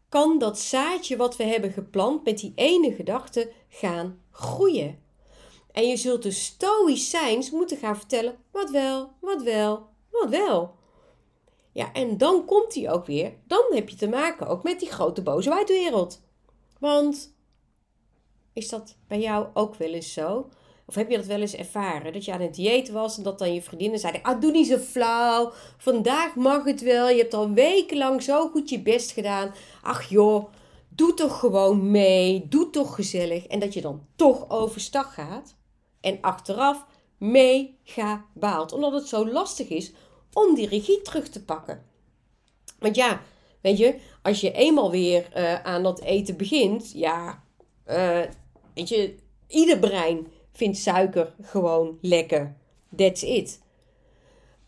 kan 0.10 0.40
dat 0.40 0.60
zaadje 0.60 1.18
wat 1.18 1.36
we 1.36 1.44
hebben 1.44 1.72
geplant 1.72 2.24
met 2.24 2.40
die 2.40 2.52
ene 2.56 2.94
gedachte 2.94 3.52
gaan 3.68 4.22
groeien. 4.32 5.00
En 5.72 5.88
je 5.88 5.98
zult 5.98 6.24
de 6.24 6.32
stoïcijns 6.32 7.52
moeten 7.52 7.78
gaan 7.78 7.98
vertellen 7.98 8.38
wat 8.52 8.70
wel, 8.70 9.12
wat 9.22 9.42
wel, 9.42 9.88
wat 10.12 10.30
wel. 10.30 10.78
Ja, 11.72 11.94
en 11.94 12.18
dan 12.18 12.46
komt 12.46 12.76
hij 12.76 12.92
ook 12.92 13.06
weer. 13.06 13.34
Dan 13.48 13.66
heb 13.70 13.90
je 13.90 13.96
te 13.96 14.08
maken 14.08 14.48
ook 14.48 14.64
met 14.64 14.80
die 14.80 14.92
grote 14.92 15.22
boze 15.22 15.50
buitenwereld. 15.50 16.22
Want 16.80 17.36
is 18.54 18.70
dat 18.70 18.98
bij 19.08 19.20
jou 19.20 19.48
ook 19.54 19.76
wel 19.76 19.94
eens 19.94 20.14
zo? 20.14 20.50
Of 20.86 20.96
heb 20.96 21.10
je 21.10 21.18
dat 21.18 21.26
wel 21.26 21.42
eens 21.42 21.56
ervaren? 21.56 22.14
Dat 22.14 22.26
je 22.26 22.34
aan 22.34 22.42
het 22.42 22.56
dieet 22.56 22.90
was 22.90 23.18
en 23.18 23.24
dat 23.24 23.40
dan 23.40 23.54
je 23.54 23.62
vriendinnen 23.62 24.00
zeiden: 24.00 24.24
Ah, 24.24 24.42
doe 24.42 24.52
niet 24.52 24.68
zo 24.68 24.78
flauw. 24.78 25.52
Vandaag 25.78 26.36
mag 26.36 26.64
het 26.64 26.82
wel. 26.82 27.10
Je 27.10 27.18
hebt 27.18 27.34
al 27.34 27.52
wekenlang 27.52 28.24
zo 28.24 28.48
goed 28.48 28.70
je 28.70 28.82
best 28.82 29.12
gedaan. 29.12 29.54
Ach 29.82 30.10
joh, 30.10 30.52
doe 30.90 31.14
toch 31.14 31.40
gewoon 31.40 31.92
mee. 31.92 32.48
Doe 32.48 32.70
toch 32.70 32.96
gezellig. 32.96 33.48
En 33.48 33.60
dat 33.60 33.74
je 33.74 33.82
dan 33.82 34.06
toch 34.16 34.50
overstag 34.50 35.14
gaat. 35.14 35.56
En 36.02 36.18
achteraf 36.22 36.86
mega 37.18 38.26
baalt. 38.34 38.74
Omdat 38.74 38.94
het 38.94 39.08
zo 39.08 39.28
lastig 39.28 39.70
is 39.70 39.94
om 40.34 40.56
die 40.56 40.68
regie 40.68 41.02
terug 41.02 41.30
te 41.30 41.44
pakken. 41.44 41.84
Want 42.80 42.96
ja, 42.96 43.22
weet 43.62 43.78
je, 43.78 43.96
als 44.22 44.42
je 44.42 44.52
eenmaal 44.52 44.92
weer 44.92 45.30
uh, 45.38 45.64
aan 45.64 45.84
dat 45.84 46.02
eten 46.02 46.38
begint, 46.38 46.92
ja, 46.92 47.44
uh, 47.88 48.24
weet 48.74 48.90
je, 48.90 49.16
ieder 49.48 49.80
brein 49.80 50.28
vindt 50.52 50.78
suiker 50.78 51.36
gewoon 51.42 51.98
lekker. 52.02 52.56
That's 52.96 53.22
it. 53.22 53.62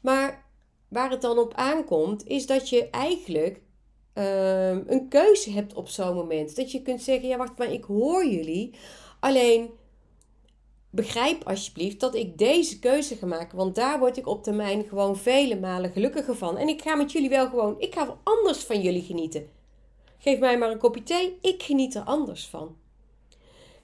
Maar 0.02 0.46
waar 0.88 1.10
het 1.10 1.22
dan 1.22 1.38
op 1.38 1.54
aankomt, 1.54 2.28
is 2.28 2.46
dat 2.46 2.70
je 2.70 2.90
eigenlijk 2.90 3.62
uh, 4.14 4.70
een 4.70 5.06
keuze 5.10 5.52
hebt 5.52 5.74
op 5.74 5.88
zo'n 5.88 6.16
moment. 6.16 6.56
Dat 6.56 6.72
je 6.72 6.82
kunt 6.82 7.02
zeggen: 7.02 7.30
ja, 7.30 7.38
wacht, 7.38 7.58
maar 7.58 7.72
ik 7.72 7.84
hoor 7.84 8.26
jullie. 8.26 8.74
Alleen 9.20 9.70
begrijp 10.92 11.48
alsjeblieft 11.48 12.00
dat 12.00 12.16
ik 12.16 12.38
deze 12.38 12.80
keuze 12.80 13.16
ga 13.16 13.26
maken. 13.26 13.58
Want 13.58 13.76
daar 13.76 14.00
word 14.00 14.18
ik 14.18 14.28
op 14.28 14.44
termijn 14.44 14.84
gewoon 14.84 15.18
vele 15.18 15.60
malen 15.60 15.92
gelukkiger 15.92 16.36
van. 16.36 16.58
En 16.58 16.68
ik 16.68 16.82
ga 16.82 16.96
met 16.96 17.12
jullie 17.12 17.30
wel 17.30 17.50
gewoon, 17.50 17.76
ik 17.80 17.94
ga 17.94 18.18
anders 18.24 18.64
van 18.64 18.82
jullie 18.82 19.04
genieten. 19.04 19.50
Geef 20.18 20.40
mij 20.40 20.58
maar 20.58 20.72
een 20.72 20.78
kopje 20.78 21.04
thee, 21.04 21.38
ik 21.42 21.64
geniet 21.64 21.96
er 21.96 22.02
anders 22.04 22.46
van. 22.48 22.76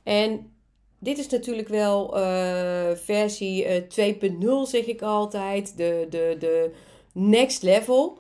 En 0.03 0.51
dit 0.99 1.17
is 1.17 1.27
natuurlijk 1.27 1.67
wel 1.67 2.17
uh, 2.17 2.91
versie 2.95 3.63
uh, 3.63 4.07
eh, 4.07 4.15
2.0, 4.65 4.69
zeg 4.69 4.85
ik 4.85 5.01
altijd. 5.01 5.77
De, 5.77 6.07
de, 6.09 6.35
de 6.39 6.71
next 7.13 7.61
level. 7.61 8.19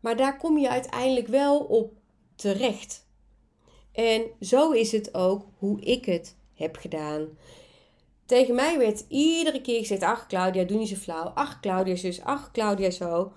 Maar 0.00 0.16
daar 0.16 0.36
kom 0.36 0.58
je 0.58 0.68
uiteindelijk 0.68 1.26
wel 1.26 1.58
op 1.58 1.92
terecht. 2.34 3.06
En 3.92 4.22
zo 4.40 4.70
is 4.70 4.92
het 4.92 5.14
ook 5.14 5.46
hoe 5.58 5.80
ik 5.80 6.04
het 6.04 6.36
heb 6.54 6.76
gedaan. 6.76 7.28
Tegen 8.32 8.54
mij 8.54 8.78
werd 8.78 9.04
iedere 9.08 9.60
keer 9.60 9.78
gezegd: 9.78 10.02
Ach, 10.02 10.26
Claudia, 10.26 10.64
doe 10.64 10.78
niet 10.78 10.88
zo 10.88 10.94
flauw. 10.94 11.24
Ach, 11.24 11.60
Claudia, 11.60 11.96
zus. 11.96 12.22
Ach, 12.22 12.50
Claudia, 12.50 12.90
zo. 12.90 13.32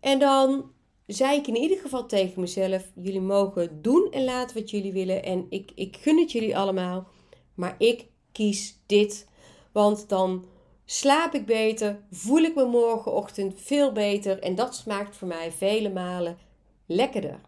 En 0.00 0.18
dan 0.18 0.70
zei 1.06 1.38
ik 1.38 1.46
in 1.46 1.56
ieder 1.56 1.78
geval 1.78 2.06
tegen 2.06 2.40
mezelf: 2.40 2.84
Jullie 2.94 3.20
mogen 3.20 3.82
doen 3.82 4.08
en 4.10 4.24
laten 4.24 4.56
wat 4.56 4.70
jullie 4.70 4.92
willen. 4.92 5.22
En 5.22 5.46
ik, 5.48 5.70
ik 5.74 5.96
gun 6.00 6.18
het 6.18 6.32
jullie 6.32 6.56
allemaal. 6.56 7.08
Maar 7.54 7.74
ik 7.78 8.06
kies 8.32 8.78
dit. 8.86 9.28
Want 9.72 10.08
dan 10.08 10.44
slaap 10.84 11.34
ik 11.34 11.46
beter, 11.46 12.02
voel 12.10 12.42
ik 12.42 12.54
me 12.54 12.64
morgenochtend 12.64 13.60
veel 13.60 13.92
beter. 13.92 14.38
En 14.38 14.54
dat 14.54 14.74
smaakt 14.74 15.16
voor 15.16 15.28
mij 15.28 15.52
vele 15.52 15.90
malen 15.90 16.38
lekkerder. 16.86 17.40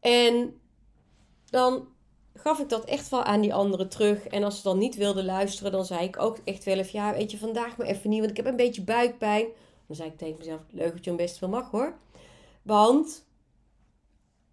En 0.00 0.60
dan 1.50 1.88
gaf 2.34 2.58
ik 2.58 2.68
dat 2.68 2.84
echt 2.84 3.08
wel 3.08 3.22
aan 3.22 3.40
die 3.40 3.54
anderen 3.54 3.88
terug. 3.88 4.26
En 4.26 4.44
als 4.44 4.56
ze 4.56 4.62
dan 4.62 4.78
niet 4.78 4.96
wilden 4.96 5.24
luisteren, 5.24 5.72
dan 5.72 5.84
zei 5.84 6.04
ik 6.04 6.20
ook 6.20 6.38
echt 6.44 6.64
wel 6.64 6.78
even: 6.78 6.98
Ja, 6.98 7.14
weet 7.14 7.30
je, 7.30 7.38
vandaag 7.38 7.76
maar 7.76 7.86
even 7.86 8.10
niet, 8.10 8.18
want 8.18 8.30
ik 8.30 8.36
heb 8.36 8.46
een 8.46 8.56
beetje 8.56 8.82
buikpijn. 8.82 9.46
Dan 9.86 9.96
zei 9.96 10.08
ik 10.08 10.18
tegen 10.18 10.38
mezelf: 10.38 10.60
Leuk 10.70 11.04
hem 11.04 11.16
best 11.16 11.38
wel 11.38 11.50
mag 11.50 11.70
hoor. 11.70 11.96
Want 12.62 13.24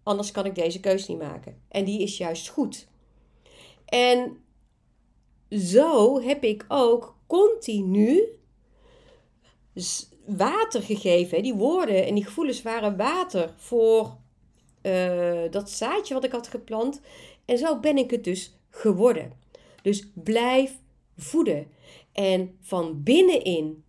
anders 0.02 0.30
kan 0.30 0.44
ik 0.44 0.54
deze 0.54 0.80
keuze 0.80 1.10
niet 1.10 1.20
maken. 1.20 1.62
En 1.68 1.84
die 1.84 2.02
is 2.02 2.16
juist 2.16 2.48
goed. 2.48 2.88
En 3.84 4.44
zo 5.50 6.20
heb 6.20 6.44
ik 6.44 6.64
ook 6.68 7.16
continu 7.26 8.22
water 10.26 10.82
gegeven. 10.82 11.42
Die 11.42 11.54
woorden 11.54 12.06
en 12.06 12.14
die 12.14 12.24
gevoelens 12.24 12.62
waren 12.62 12.96
water 12.96 13.52
voor 13.56 14.16
uh, 14.82 15.42
dat 15.50 15.70
zaadje 15.70 16.14
wat 16.14 16.24
ik 16.24 16.32
had 16.32 16.48
geplant. 16.48 17.00
En 17.50 17.58
zo 17.58 17.80
ben 17.80 17.96
ik 17.96 18.10
het 18.10 18.24
dus 18.24 18.56
geworden. 18.70 19.32
Dus 19.82 20.10
blijf 20.14 20.72
voeden. 21.16 21.70
En 22.12 22.58
van 22.60 23.02
binnenin 23.02 23.84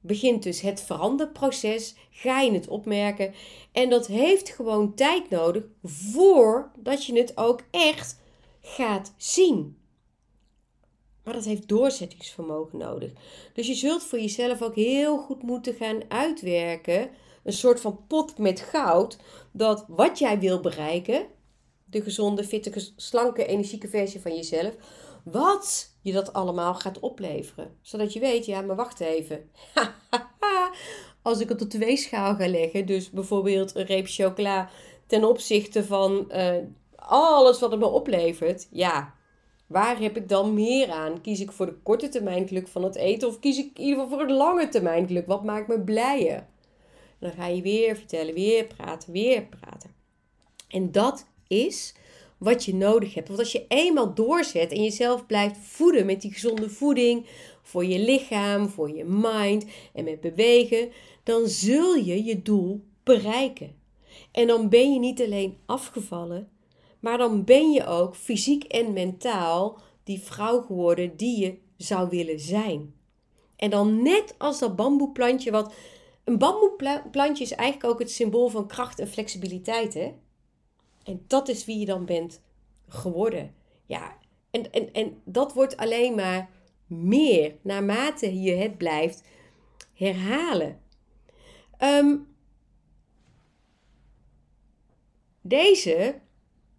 begint 0.00 0.42
dus 0.42 0.60
het 0.60 0.80
veranderproces. 0.80 1.94
Ga 2.10 2.40
je 2.40 2.52
het 2.52 2.68
opmerken. 2.68 3.34
En 3.72 3.90
dat 3.90 4.06
heeft 4.06 4.48
gewoon 4.48 4.94
tijd 4.94 5.30
nodig 5.30 5.64
voordat 5.82 7.04
je 7.04 7.18
het 7.18 7.36
ook 7.36 7.62
echt 7.70 8.20
gaat 8.60 9.14
zien. 9.16 9.78
Maar 11.24 11.34
dat 11.34 11.44
heeft 11.44 11.68
doorzettingsvermogen 11.68 12.78
nodig. 12.78 13.12
Dus 13.54 13.66
je 13.66 13.74
zult 13.74 14.02
voor 14.02 14.20
jezelf 14.20 14.62
ook 14.62 14.74
heel 14.74 15.18
goed 15.18 15.42
moeten 15.42 15.74
gaan 15.74 16.00
uitwerken. 16.08 17.10
Een 17.44 17.52
soort 17.52 17.80
van 17.80 18.06
pot 18.06 18.38
met 18.38 18.60
goud. 18.60 19.18
Dat 19.52 19.84
wat 19.88 20.18
jij 20.18 20.38
wil 20.38 20.60
bereiken, 20.60 21.26
de 21.90 22.02
gezonde, 22.02 22.44
fitte, 22.44 22.90
slanke, 22.96 23.46
energieke 23.46 23.88
versie 23.88 24.20
van 24.20 24.34
jezelf. 24.34 24.74
Wat 25.24 25.90
je 26.00 26.12
dat 26.12 26.32
allemaal 26.32 26.74
gaat 26.74 27.00
opleveren. 27.00 27.78
Zodat 27.82 28.12
je 28.12 28.20
weet, 28.20 28.46
ja, 28.46 28.60
maar 28.60 28.76
wacht 28.76 29.00
even. 29.00 29.50
Als 31.22 31.40
ik 31.40 31.48
het 31.48 31.62
op 31.62 31.70
de 31.70 31.78
weegschaal 31.78 32.34
ga 32.34 32.48
leggen, 32.48 32.86
dus 32.86 33.10
bijvoorbeeld 33.10 33.74
een 33.74 33.86
reep 33.86 34.06
chocola 34.08 34.70
ten 35.06 35.24
opzichte 35.24 35.84
van 35.84 36.24
uh, 36.28 36.56
alles 36.96 37.60
wat 37.60 37.70
het 37.70 37.80
me 37.80 37.86
oplevert. 37.86 38.68
Ja, 38.70 39.14
waar 39.66 40.00
heb 40.00 40.16
ik 40.16 40.28
dan 40.28 40.54
meer 40.54 40.90
aan? 40.90 41.20
Kies 41.20 41.40
ik 41.40 41.52
voor 41.52 41.66
de 41.66 41.78
korte 41.82 42.08
termijn 42.08 42.48
geluk 42.48 42.68
van 42.68 42.82
het 42.82 42.96
eten 42.96 43.28
of 43.28 43.38
kies 43.38 43.58
ik 43.58 43.78
in 43.78 43.84
ieder 43.84 44.02
geval 44.02 44.18
voor 44.18 44.26
het 44.26 44.36
lange 44.36 44.68
termijn 44.68 45.06
geluk? 45.06 45.26
Wat 45.26 45.44
maakt 45.44 45.68
me 45.68 45.80
blijer? 45.80 46.46
dan 47.18 47.32
ga 47.32 47.46
je 47.46 47.62
weer 47.62 47.96
vertellen, 47.96 48.34
weer 48.34 48.64
praten, 48.64 49.12
weer 49.12 49.42
praten. 49.42 49.94
En 50.68 50.92
dat 50.92 51.26
is 51.48 51.94
wat 52.38 52.64
je 52.64 52.74
nodig 52.74 53.14
hebt. 53.14 53.28
Want 53.28 53.40
als 53.40 53.52
je 53.52 53.64
eenmaal 53.68 54.14
doorzet 54.14 54.72
en 54.72 54.82
jezelf 54.82 55.26
blijft 55.26 55.58
voeden 55.58 56.06
met 56.06 56.20
die 56.20 56.32
gezonde 56.32 56.70
voeding 56.70 57.26
voor 57.62 57.84
je 57.84 57.98
lichaam, 57.98 58.68
voor 58.68 58.90
je 58.96 59.04
mind 59.04 59.64
en 59.92 60.04
met 60.04 60.20
bewegen, 60.20 60.90
dan 61.22 61.48
zul 61.48 61.94
je 61.94 62.24
je 62.24 62.42
doel 62.42 62.84
bereiken. 63.02 63.74
En 64.32 64.46
dan 64.46 64.68
ben 64.68 64.92
je 64.92 64.98
niet 64.98 65.22
alleen 65.22 65.56
afgevallen, 65.66 66.48
maar 67.00 67.18
dan 67.18 67.44
ben 67.44 67.70
je 67.70 67.86
ook 67.86 68.16
fysiek 68.16 68.64
en 68.64 68.92
mentaal 68.92 69.80
die 70.04 70.20
vrouw 70.20 70.60
geworden 70.60 71.16
die 71.16 71.40
je 71.40 71.58
zou 71.76 72.08
willen 72.08 72.40
zijn. 72.40 72.94
En 73.56 73.70
dan 73.70 74.02
net 74.02 74.34
als 74.38 74.58
dat 74.58 74.76
bamboeplantje, 74.76 75.50
wat 75.50 75.74
een 76.24 76.38
bamboeplantje 76.38 77.44
is 77.44 77.52
eigenlijk 77.52 77.92
ook 77.92 77.98
het 77.98 78.10
symbool 78.10 78.48
van 78.48 78.66
kracht 78.66 78.98
en 78.98 79.08
flexibiliteit, 79.08 79.94
hè? 79.94 80.12
En 81.06 81.24
dat 81.26 81.48
is 81.48 81.64
wie 81.64 81.78
je 81.78 81.86
dan 81.86 82.04
bent 82.04 82.40
geworden. 82.88 83.54
Ja, 83.86 84.16
en, 84.50 84.72
en, 84.72 84.92
en 84.92 85.20
dat 85.24 85.52
wordt 85.52 85.76
alleen 85.76 86.14
maar 86.14 86.50
meer 86.86 87.54
naarmate 87.62 88.40
je 88.40 88.52
het 88.52 88.78
blijft 88.78 89.22
herhalen. 89.94 90.80
Ehm, 91.78 92.16
deze 95.40 96.20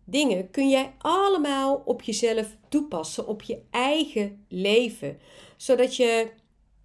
dingen 0.04 0.52
kun 0.52 0.70
jij 0.70 0.94
allemaal 0.98 1.82
op 1.86 2.02
jezelf 2.02 2.58
toepassen, 2.70 3.28
op 3.28 3.42
je 3.42 3.62
eigen 3.70 4.46
leven. 4.48 5.20
Zodat 5.58 5.96
je, 5.96 6.32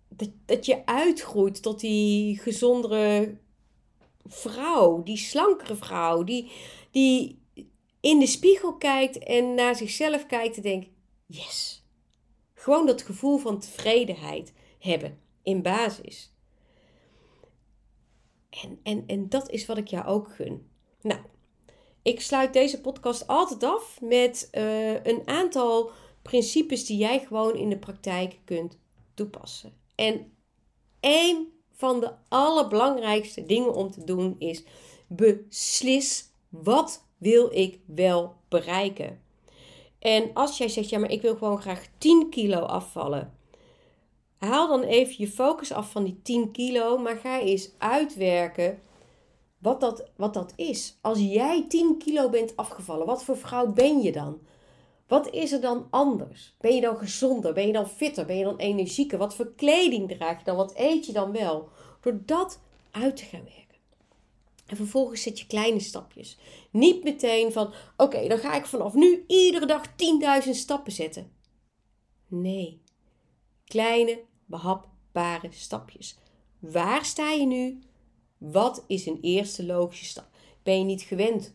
dat, 0.08 0.30
dat 0.46 0.66
je 0.66 0.86
uitgroeit 0.86 1.62
tot 1.62 1.80
die 1.80 2.38
gezondere 2.38 3.36
vrouw, 4.24 5.02
die 5.02 5.16
slankere 5.16 5.76
vrouw, 5.76 6.24
die, 6.24 6.50
die 6.92 7.42
in 8.00 8.18
de 8.18 8.26
spiegel 8.26 8.76
kijkt 8.76 9.18
en 9.18 9.54
naar 9.54 9.76
zichzelf 9.76 10.26
kijkt 10.26 10.56
en 10.56 10.62
denkt: 10.62 10.88
yes. 11.26 11.84
Gewoon 12.54 12.86
dat 12.86 13.02
gevoel 13.02 13.38
van 13.38 13.60
tevredenheid 13.60 14.52
hebben 14.78 15.18
in 15.42 15.62
basis. 15.62 16.32
En, 18.50 18.78
en, 18.82 19.04
en 19.06 19.28
dat 19.28 19.50
is 19.50 19.66
wat 19.66 19.76
ik 19.76 19.88
jou 19.88 20.06
ook 20.06 20.34
gun. 20.34 20.70
Nou, 21.00 21.20
ik 22.02 22.20
sluit 22.20 22.52
deze 22.52 22.80
podcast 22.80 23.26
altijd 23.26 23.64
af 23.64 24.00
met 24.00 24.48
uh, 24.52 25.04
een 25.04 25.22
aantal 25.24 25.90
principes 26.22 26.86
die 26.86 26.96
jij 26.96 27.20
gewoon 27.20 27.56
in 27.56 27.68
de 27.68 27.78
praktijk 27.78 28.38
kunt 28.44 28.78
toepassen. 29.14 29.72
En 29.94 30.32
één 31.00 31.52
van 31.70 32.00
de 32.00 32.12
allerbelangrijkste 32.28 33.46
dingen 33.46 33.74
om 33.74 33.90
te 33.90 34.04
doen 34.04 34.34
is 34.38 34.64
beslis 35.06 36.31
wat 36.52 37.04
wil 37.18 37.48
ik 37.52 37.80
wel 37.86 38.34
bereiken. 38.48 39.20
En 39.98 40.30
als 40.34 40.58
jij 40.58 40.68
zegt, 40.68 40.88
ja, 40.88 40.98
maar 40.98 41.10
ik 41.10 41.22
wil 41.22 41.36
gewoon 41.36 41.60
graag 41.60 41.86
10 41.98 42.30
kilo 42.30 42.58
afvallen. 42.58 43.36
Haal 44.38 44.68
dan 44.68 44.82
even 44.82 45.14
je 45.18 45.28
focus 45.28 45.72
af 45.72 45.90
van 45.90 46.04
die 46.04 46.20
10 46.22 46.50
kilo, 46.50 46.98
maar 46.98 47.16
ga 47.16 47.40
eens 47.40 47.70
uitwerken 47.78 48.78
wat 49.58 49.80
dat, 49.80 50.10
wat 50.16 50.34
dat 50.34 50.52
is. 50.56 50.98
Als 51.00 51.18
jij 51.18 51.64
10 51.68 51.98
kilo 51.98 52.28
bent 52.28 52.56
afgevallen, 52.56 53.06
wat 53.06 53.24
voor 53.24 53.36
vrouw 53.36 53.66
ben 53.72 54.02
je 54.02 54.12
dan? 54.12 54.40
Wat 55.06 55.30
is 55.30 55.52
er 55.52 55.60
dan 55.60 55.86
anders? 55.90 56.54
Ben 56.60 56.74
je 56.74 56.80
dan 56.80 56.96
gezonder? 56.96 57.52
Ben 57.52 57.66
je 57.66 57.72
dan 57.72 57.88
fitter? 57.88 58.26
Ben 58.26 58.36
je 58.36 58.44
dan 58.44 58.56
energieker? 58.56 59.18
Wat 59.18 59.34
voor 59.34 59.52
kleding 59.56 60.08
draag 60.08 60.38
je 60.38 60.44
dan? 60.44 60.56
Wat 60.56 60.72
eet 60.76 61.06
je 61.06 61.12
dan 61.12 61.32
wel? 61.32 61.68
Door 62.00 62.20
dat 62.24 62.60
uit 62.90 63.16
te 63.16 63.24
gaan 63.24 63.44
werken. 63.44 63.71
En 64.66 64.76
vervolgens 64.76 65.22
zet 65.22 65.38
je 65.38 65.46
kleine 65.46 65.80
stapjes. 65.80 66.38
Niet 66.70 67.04
meteen 67.04 67.52
van, 67.52 67.72
oké, 67.96 68.28
dan 68.28 68.38
ga 68.38 68.54
ik 68.54 68.66
vanaf 68.66 68.94
nu 68.94 69.24
iedere 69.26 69.66
dag 69.66 69.86
10.000 70.44 70.50
stappen 70.50 70.92
zetten. 70.92 71.32
Nee, 72.26 72.82
kleine, 73.64 74.20
behapbare 74.44 75.48
stapjes. 75.50 76.16
Waar 76.58 77.04
sta 77.04 77.30
je 77.30 77.46
nu? 77.46 77.78
Wat 78.38 78.84
is 78.86 79.06
een 79.06 79.18
eerste 79.20 79.66
logische 79.66 80.04
stap? 80.04 80.28
Ben 80.62 80.78
je 80.78 80.84
niet 80.84 81.02
gewend 81.02 81.54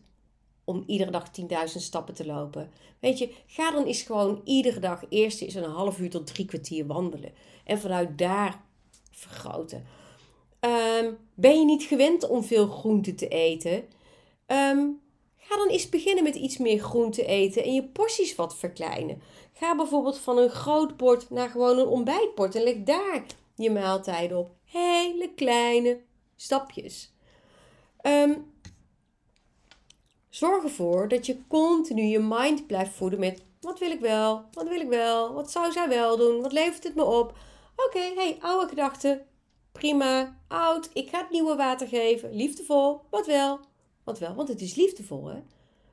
om 0.64 0.84
iedere 0.86 1.10
dag 1.10 1.30
10.000 1.40 1.46
stappen 1.64 2.14
te 2.14 2.26
lopen? 2.26 2.70
Weet 3.00 3.18
je, 3.18 3.34
ga 3.46 3.70
dan 3.70 3.84
eens 3.84 4.02
gewoon 4.02 4.40
iedere 4.44 4.80
dag 4.80 5.04
eerst 5.08 5.42
eens 5.42 5.54
een 5.54 5.70
half 5.70 5.98
uur 5.98 6.10
tot 6.10 6.26
drie 6.26 6.46
kwartier 6.46 6.86
wandelen. 6.86 7.32
En 7.64 7.78
vanuit 7.78 8.18
daar 8.18 8.64
vergroten. 9.10 9.86
Um, 10.60 11.18
ben 11.34 11.58
je 11.58 11.64
niet 11.64 11.82
gewend 11.82 12.28
om 12.28 12.44
veel 12.44 12.66
groente 12.66 13.14
te 13.14 13.28
eten? 13.28 13.74
Um, 14.46 15.00
ga 15.36 15.56
dan 15.56 15.68
eens 15.68 15.88
beginnen 15.88 16.24
met 16.24 16.34
iets 16.34 16.56
meer 16.56 16.78
groente 16.78 17.26
eten 17.26 17.64
en 17.64 17.74
je 17.74 17.84
porties 17.84 18.34
wat 18.34 18.56
verkleinen. 18.56 19.22
Ga 19.52 19.76
bijvoorbeeld 19.76 20.18
van 20.18 20.38
een 20.38 20.50
groot 20.50 20.96
bord 20.96 21.30
naar 21.30 21.48
gewoon 21.48 21.78
een 21.78 21.86
ontbijtbord 21.86 22.54
en 22.54 22.62
leg 22.62 22.76
daar 22.82 23.24
je 23.54 23.70
maaltijden 23.70 24.38
op. 24.38 24.50
Hele 24.64 25.30
kleine 25.34 26.00
stapjes. 26.36 27.12
Um, 28.02 28.52
zorg 30.28 30.62
ervoor 30.62 31.08
dat 31.08 31.26
je 31.26 31.46
continu 31.48 32.02
je 32.02 32.18
mind 32.18 32.66
blijft 32.66 32.94
voeden 32.94 33.18
met 33.18 33.42
wat 33.60 33.78
wil 33.78 33.90
ik 33.90 34.00
wel, 34.00 34.44
wat 34.52 34.68
wil 34.68 34.80
ik 34.80 34.88
wel, 34.88 35.32
wat 35.32 35.50
zou 35.50 35.72
zij 35.72 35.88
wel 35.88 36.16
doen, 36.16 36.42
wat 36.42 36.52
levert 36.52 36.84
het 36.84 36.94
me 36.94 37.04
op. 37.04 37.36
Oké, 37.76 38.12
hey, 38.14 38.38
oude 38.40 38.68
gedachten, 38.68 39.26
prima, 39.78 40.40
oud, 40.48 40.90
ik 40.92 41.08
ga 41.08 41.18
het 41.18 41.30
nieuwe 41.30 41.56
water 41.56 41.88
geven, 41.88 42.34
liefdevol, 42.34 43.00
wat 43.10 43.26
wel, 43.26 43.60
wat 44.04 44.18
wel, 44.18 44.34
want 44.34 44.48
het 44.48 44.60
is 44.60 44.74
liefdevol 44.74 45.26
hè. 45.26 45.40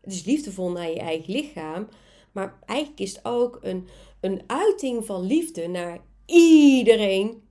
Het 0.01 0.13
is 0.13 0.23
liefdevol 0.23 0.71
naar 0.71 0.89
je 0.89 0.99
eigen 0.99 1.33
lichaam, 1.33 1.87
maar 2.31 2.59
eigenlijk 2.65 2.99
is 2.99 3.15
het 3.15 3.25
ook 3.25 3.59
een, 3.61 3.87
een 4.21 4.43
uiting 4.47 5.05
van 5.05 5.25
liefde 5.25 5.67
naar 5.67 5.99
iedereen 6.25 7.43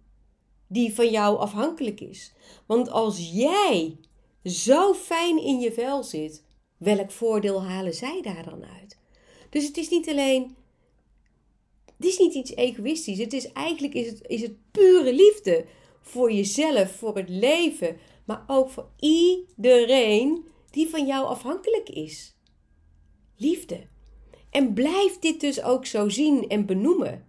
die 0.66 0.94
van 0.94 1.10
jou 1.10 1.38
afhankelijk 1.38 2.00
is. 2.00 2.32
Want 2.66 2.90
als 2.90 3.30
jij 3.32 3.96
zo 4.44 4.94
fijn 4.94 5.42
in 5.42 5.60
je 5.60 5.72
vel 5.72 6.02
zit, 6.02 6.44
welk 6.76 7.10
voordeel 7.10 7.62
halen 7.62 7.94
zij 7.94 8.20
daar 8.22 8.44
dan 8.44 8.64
uit? 8.80 8.98
Dus 9.50 9.66
het 9.66 9.76
is 9.76 9.88
niet 9.88 10.08
alleen. 10.08 10.56
Het 11.96 12.06
is 12.06 12.18
niet 12.18 12.34
iets 12.34 12.54
egoïstisch. 12.54 13.18
Het 13.18 13.32
is 13.32 13.52
eigenlijk 13.52 13.94
is 13.94 14.06
het, 14.06 14.26
is 14.26 14.42
het 14.42 14.70
pure 14.70 15.12
liefde 15.12 15.64
voor 16.06 16.32
jezelf, 16.32 16.96
voor 16.96 17.16
het 17.16 17.28
leven, 17.28 17.96
maar 18.24 18.44
ook 18.46 18.70
voor 18.70 18.88
iedereen 19.00 20.48
die 20.70 20.88
van 20.88 21.06
jou 21.06 21.26
afhankelijk 21.26 21.88
is. 21.88 22.34
Liefde. 23.36 23.86
En 24.50 24.74
blijf 24.74 25.18
dit 25.18 25.40
dus 25.40 25.62
ook 25.62 25.86
zo 25.86 26.08
zien 26.08 26.48
en 26.48 26.66
benoemen. 26.66 27.26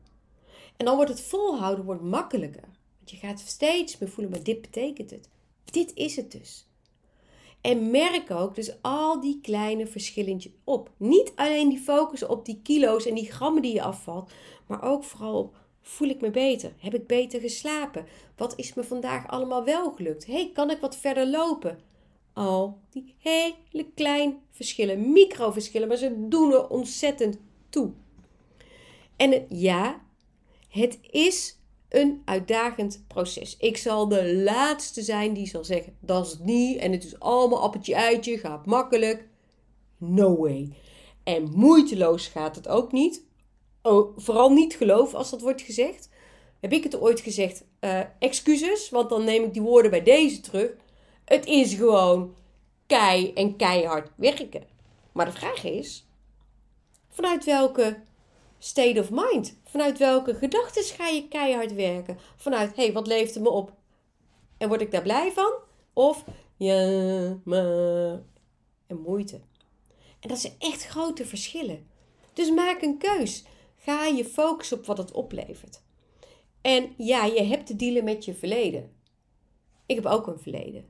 En 0.78 0.86
dan 0.86 0.96
wordt 0.96 1.12
het 1.12 1.22
volhouden 1.22 1.86
wordt 1.86 2.02
makkelijker. 2.02 2.70
Want 2.98 3.12
je 3.12 3.18
gaat 3.18 3.40
steeds 3.40 3.98
meer 3.98 4.10
voelen, 4.10 4.34
maar 4.34 4.44
dit 4.44 4.62
betekent 4.62 5.12
het. 5.12 5.30
Dit 5.64 5.94
is 5.94 6.16
het 6.16 6.32
dus. 6.32 6.68
En 7.62 7.92
merk 7.92 8.32
ook 8.32 8.56
dus 8.56 8.82
al 8.82 9.22
die 9.22 9.40
kleine 9.42 9.88
verschillentjes 9.88 10.52
op. 10.64 10.92
Niet 10.98 11.32
alleen 11.36 11.70
die 11.70 11.80
focus 11.80 12.26
op 12.26 12.46
die 12.46 12.60
kilo's 12.64 13.06
en 13.06 13.16
die 13.16 13.32
grammen 13.32 13.62
die 13.62 13.74
je 13.74 13.82
afvalt, 13.82 14.32
maar 14.68 14.84
ook 14.84 15.04
vooral 15.04 15.40
op 15.40 15.56
Voel 15.88 16.10
ik 16.10 16.22
me 16.22 16.30
beter? 16.30 16.74
Heb 16.78 16.94
ik 16.94 17.08
beter 17.08 17.40
geslapen? 17.40 18.06
Wat 18.36 18.54
is 18.56 18.74
me 18.74 18.84
vandaag 18.84 19.28
allemaal 19.28 19.64
wel 19.64 19.92
gelukt? 19.92 20.26
hey, 20.26 20.52
kan 20.54 20.72
ik 20.72 20.80
wat 20.80 20.98
verder 20.98 21.28
lopen? 21.28 21.80
Al 22.34 22.80
die 22.90 23.16
hele 23.18 23.86
kleine 23.96 24.36
verschillen, 24.52 25.12
microverschillen, 25.12 25.88
maar 25.88 25.98
ze 25.98 26.28
doen 26.28 26.54
er 26.54 26.70
ontzettend 26.70 27.38
toe. 27.70 27.92
En 29.16 29.46
ja, 29.50 30.02
het 30.70 31.00
is 31.02 31.60
een 31.90 32.22
uitdagend 32.26 33.04
proces. 33.08 33.58
Ik 33.58 33.78
zal 33.78 34.08
de 34.08 34.36
laatste 34.36 35.02
zijn 35.02 35.34
die 35.34 35.48
zal 35.48 35.64
zeggen: 35.64 35.98
dat 36.00 36.26
is 36.26 36.38
niet 36.40 36.78
en 36.78 36.92
het 36.92 37.04
is 37.04 37.20
allemaal 37.20 37.62
appeltje 37.62 37.96
eitje, 37.96 38.38
gaat 38.38 38.66
makkelijk. 38.66 39.28
No 39.98 40.38
way. 40.38 40.74
En 41.24 41.52
moeiteloos 41.52 42.28
gaat 42.28 42.56
het 42.56 42.68
ook 42.68 42.92
niet 42.92 43.25
oh, 43.86 44.18
vooral 44.18 44.50
niet 44.50 44.76
geloof 44.76 45.14
als 45.14 45.30
dat 45.30 45.42
wordt 45.42 45.62
gezegd. 45.62 46.10
Heb 46.60 46.74
ik 46.74 46.84
het 46.84 47.00
ooit 47.00 47.20
gezegd? 47.20 47.64
Uh, 47.82 48.00
excuses, 48.20 48.90
want 48.90 49.10
dan 49.10 49.24
neem 49.24 49.44
ik 49.44 49.54
die 49.54 49.62
woorden 49.62 49.92
bij 49.92 50.04
deze 50.04 50.40
terug. 50.40 50.72
Het 51.26 51.46
is 51.46 51.74
gewoon 51.74 52.36
kei 52.88 53.34
en 53.34 53.56
keihard 53.56 54.10
werken. 54.16 54.64
Maar 55.12 55.26
de 55.26 55.32
vraag 55.32 55.64
is: 55.64 56.08
vanuit 57.10 57.46
welke 57.46 58.04
state 58.60 59.00
of 59.00 59.10
mind? 59.12 59.60
Vanuit 59.64 59.98
welke 59.98 60.36
gedachten 60.36 60.84
ga 60.84 61.08
je 61.08 61.28
keihard 61.28 61.74
werken? 61.74 62.18
Vanuit, 62.36 62.76
hé, 62.76 62.84
hey, 62.84 62.94
wat 62.94 63.08
leeft 63.08 63.36
er 63.36 63.42
me 63.42 63.50
op? 63.50 63.74
En 64.58 64.68
word 64.68 64.82
ik 64.82 64.92
daar 64.92 65.02
blij 65.02 65.32
van? 65.32 65.54
Of, 65.94 66.24
ja, 66.58 67.38
maar... 67.44 68.22
En 68.88 69.02
moeite. 69.02 69.42
En 70.20 70.30
dat 70.30 70.40
zijn 70.40 70.54
echt 70.60 70.86
grote 70.86 71.26
verschillen. 71.26 71.88
Dus 72.34 72.52
maak 72.52 72.82
een 72.82 72.98
keus. 72.98 73.44
Ga 73.86 74.06
je 74.06 74.26
focussen 74.26 74.78
op 74.78 74.86
wat 74.86 74.98
het 74.98 75.12
oplevert. 75.12 75.82
En 76.62 76.94
ja, 76.98 77.26
je 77.26 77.44
hebt 77.44 77.66
te 77.66 77.76
dealen 77.76 78.04
met 78.04 78.26
je 78.26 78.34
verleden. 78.34 78.92
Ik 79.86 79.96
heb 79.96 80.06
ook 80.06 80.28
een 80.28 80.40
verleden. 80.40 80.86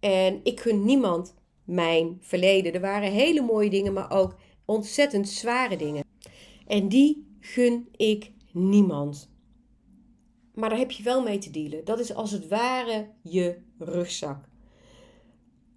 En 0.00 0.40
ik 0.42 0.60
gun 0.60 0.84
niemand 0.84 1.34
mijn 1.64 2.18
verleden. 2.20 2.72
Er 2.72 2.80
waren 2.80 3.12
hele 3.12 3.40
mooie 3.40 3.70
dingen, 3.70 3.92
maar 3.92 4.10
ook 4.10 4.34
ontzettend 4.64 5.28
zware 5.28 5.76
dingen. 5.76 6.04
En 6.66 6.88
die 6.88 7.36
gun 7.40 7.88
ik 7.96 8.32
niemand. 8.52 9.30
Maar 10.54 10.68
daar 10.68 10.78
heb 10.78 10.90
je 10.90 11.02
wel 11.02 11.22
mee 11.22 11.38
te 11.38 11.50
dealen. 11.50 11.84
Dat 11.84 11.98
is 11.98 12.14
als 12.14 12.30
het 12.30 12.48
ware 12.48 13.10
je 13.22 13.58
rugzak. 13.78 14.44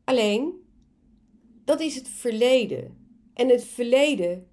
Alleen, 0.03 0.53
dat 1.65 1.79
is 1.79 1.95
het 1.95 2.09
verleden. 2.09 2.97
En 3.33 3.49
het 3.49 3.63
verleden 3.63 4.47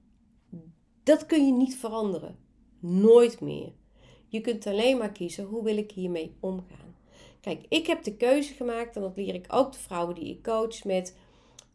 dat 1.02 1.26
kun 1.26 1.46
je 1.46 1.52
niet 1.52 1.76
veranderen. 1.76 2.38
Nooit 2.78 3.40
meer. 3.40 3.72
Je 4.28 4.40
kunt 4.40 4.66
alleen 4.66 4.98
maar 4.98 5.12
kiezen 5.12 5.44
hoe 5.44 5.64
wil 5.64 5.76
ik 5.76 5.90
hiermee 5.90 6.36
omgaan. 6.40 6.96
Kijk, 7.40 7.64
ik 7.68 7.86
heb 7.86 8.02
de 8.02 8.16
keuze 8.16 8.54
gemaakt 8.54 8.96
en 8.96 9.02
dat 9.02 9.16
leer 9.16 9.34
ik 9.34 9.46
ook 9.48 9.72
de 9.72 9.78
vrouwen 9.78 10.14
die 10.14 10.30
ik 10.30 10.42
coach 10.42 10.84
met. 10.84 11.16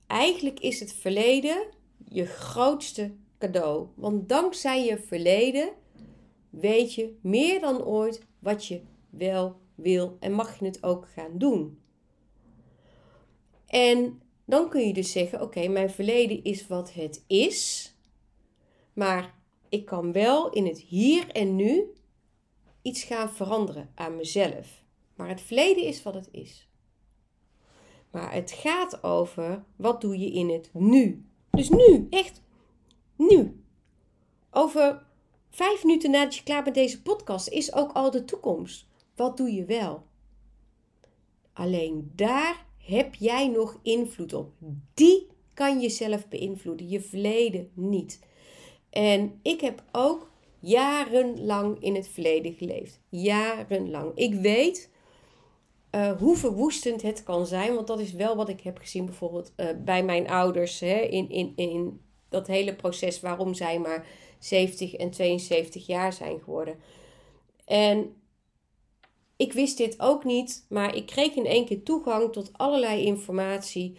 Eigenlijk 0.07 0.59
is 0.59 0.79
het 0.79 0.93
verleden 0.93 1.67
je 2.09 2.25
grootste 2.25 3.11
cadeau. 3.39 3.87
Want 3.95 4.29
dankzij 4.29 4.85
je 4.85 4.97
verleden 4.97 5.69
weet 6.49 6.93
je 6.93 7.17
meer 7.21 7.59
dan 7.59 7.83
ooit 7.83 8.25
wat 8.39 8.65
je 8.65 8.81
wel 9.09 9.55
wil 9.75 10.17
en 10.19 10.31
mag 10.31 10.59
je 10.59 10.65
het 10.65 10.83
ook 10.83 11.07
gaan 11.07 11.37
doen. 11.37 11.79
En 13.67 14.21
dan 14.45 14.69
kun 14.69 14.87
je 14.87 14.93
dus 14.93 15.11
zeggen: 15.11 15.41
Oké, 15.41 15.67
mijn 15.67 15.89
verleden 15.89 16.43
is 16.43 16.67
wat 16.67 16.93
het 16.93 17.23
is. 17.27 17.91
Maar 18.97 19.33
ik 19.69 19.85
kan 19.85 20.11
wel 20.11 20.49
in 20.49 20.65
het 20.65 20.79
hier 20.79 21.31
en 21.31 21.55
nu 21.55 21.83
iets 22.81 23.03
gaan 23.03 23.29
veranderen 23.29 23.91
aan 23.95 24.15
mezelf. 24.15 24.83
Maar 25.15 25.29
het 25.29 25.41
verleden 25.41 25.83
is 25.83 26.03
wat 26.03 26.13
het 26.13 26.29
is. 26.31 26.69
Maar 28.11 28.33
het 28.33 28.51
gaat 28.51 29.03
over 29.03 29.63
wat 29.75 30.01
doe 30.01 30.17
je 30.17 30.31
in 30.31 30.49
het 30.49 30.69
nu. 30.73 31.25
Dus 31.51 31.69
nu, 31.69 32.07
echt 32.09 32.41
nu. 33.15 33.63
Over 34.51 35.05
vijf 35.49 35.83
minuten 35.83 36.11
nadat 36.11 36.35
je 36.35 36.43
klaar 36.43 36.63
bent 36.63 36.75
met 36.75 36.85
deze 36.85 37.01
podcast 37.01 37.47
is 37.47 37.73
ook 37.73 37.91
al 37.91 38.11
de 38.11 38.25
toekomst. 38.25 38.87
Wat 39.15 39.37
doe 39.37 39.51
je 39.51 39.65
wel? 39.65 40.03
Alleen 41.53 42.11
daar 42.15 42.65
heb 42.77 43.15
jij 43.15 43.47
nog 43.47 43.79
invloed 43.81 44.33
op. 44.33 44.51
Die 44.93 45.27
kan 45.53 45.79
je 45.79 45.89
zelf 45.89 46.27
beïnvloeden, 46.27 46.89
je 46.89 47.01
verleden 47.01 47.71
niet. 47.73 48.25
En 48.89 49.39
ik 49.41 49.61
heb 49.61 49.83
ook 49.91 50.29
jarenlang 50.59 51.83
in 51.83 51.95
het 51.95 52.07
verleden 52.07 52.53
geleefd. 52.53 52.99
Jarenlang. 53.09 54.11
Ik 54.15 54.33
weet 54.33 54.89
uh, 55.91 56.11
hoe 56.17 56.37
verwoestend 56.37 57.01
het 57.01 57.23
kan 57.23 57.45
zijn. 57.45 57.75
Want 57.75 57.87
dat 57.87 57.99
is 57.99 58.13
wel 58.13 58.35
wat 58.35 58.49
ik 58.49 58.61
heb 58.61 58.77
gezien 58.77 59.05
bijvoorbeeld 59.05 59.53
uh, 59.57 59.67
bij 59.83 60.03
mijn 60.03 60.29
ouders. 60.29 60.79
Hè, 60.79 60.99
in, 60.99 61.29
in, 61.29 61.53
in 61.55 62.01
dat 62.29 62.47
hele 62.47 62.75
proces 62.75 63.19
waarom 63.19 63.53
zij 63.53 63.79
maar 63.79 64.07
70 64.39 64.93
en 64.93 65.11
72 65.11 65.85
jaar 65.85 66.13
zijn 66.13 66.39
geworden. 66.39 66.79
En 67.65 68.15
ik 69.37 69.53
wist 69.53 69.77
dit 69.77 69.99
ook 69.99 70.23
niet, 70.23 70.65
maar 70.69 70.95
ik 70.95 71.05
kreeg 71.05 71.35
in 71.35 71.45
één 71.45 71.65
keer 71.65 71.83
toegang 71.83 72.31
tot 72.31 72.49
allerlei 72.53 73.05
informatie. 73.05 73.97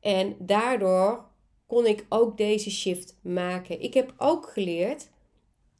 En 0.00 0.36
daardoor 0.38 1.24
kon 1.72 1.86
ik 1.86 2.06
ook 2.08 2.36
deze 2.36 2.70
shift 2.70 3.16
maken. 3.22 3.80
Ik 3.80 3.94
heb 3.94 4.14
ook 4.16 4.48
geleerd 4.48 5.08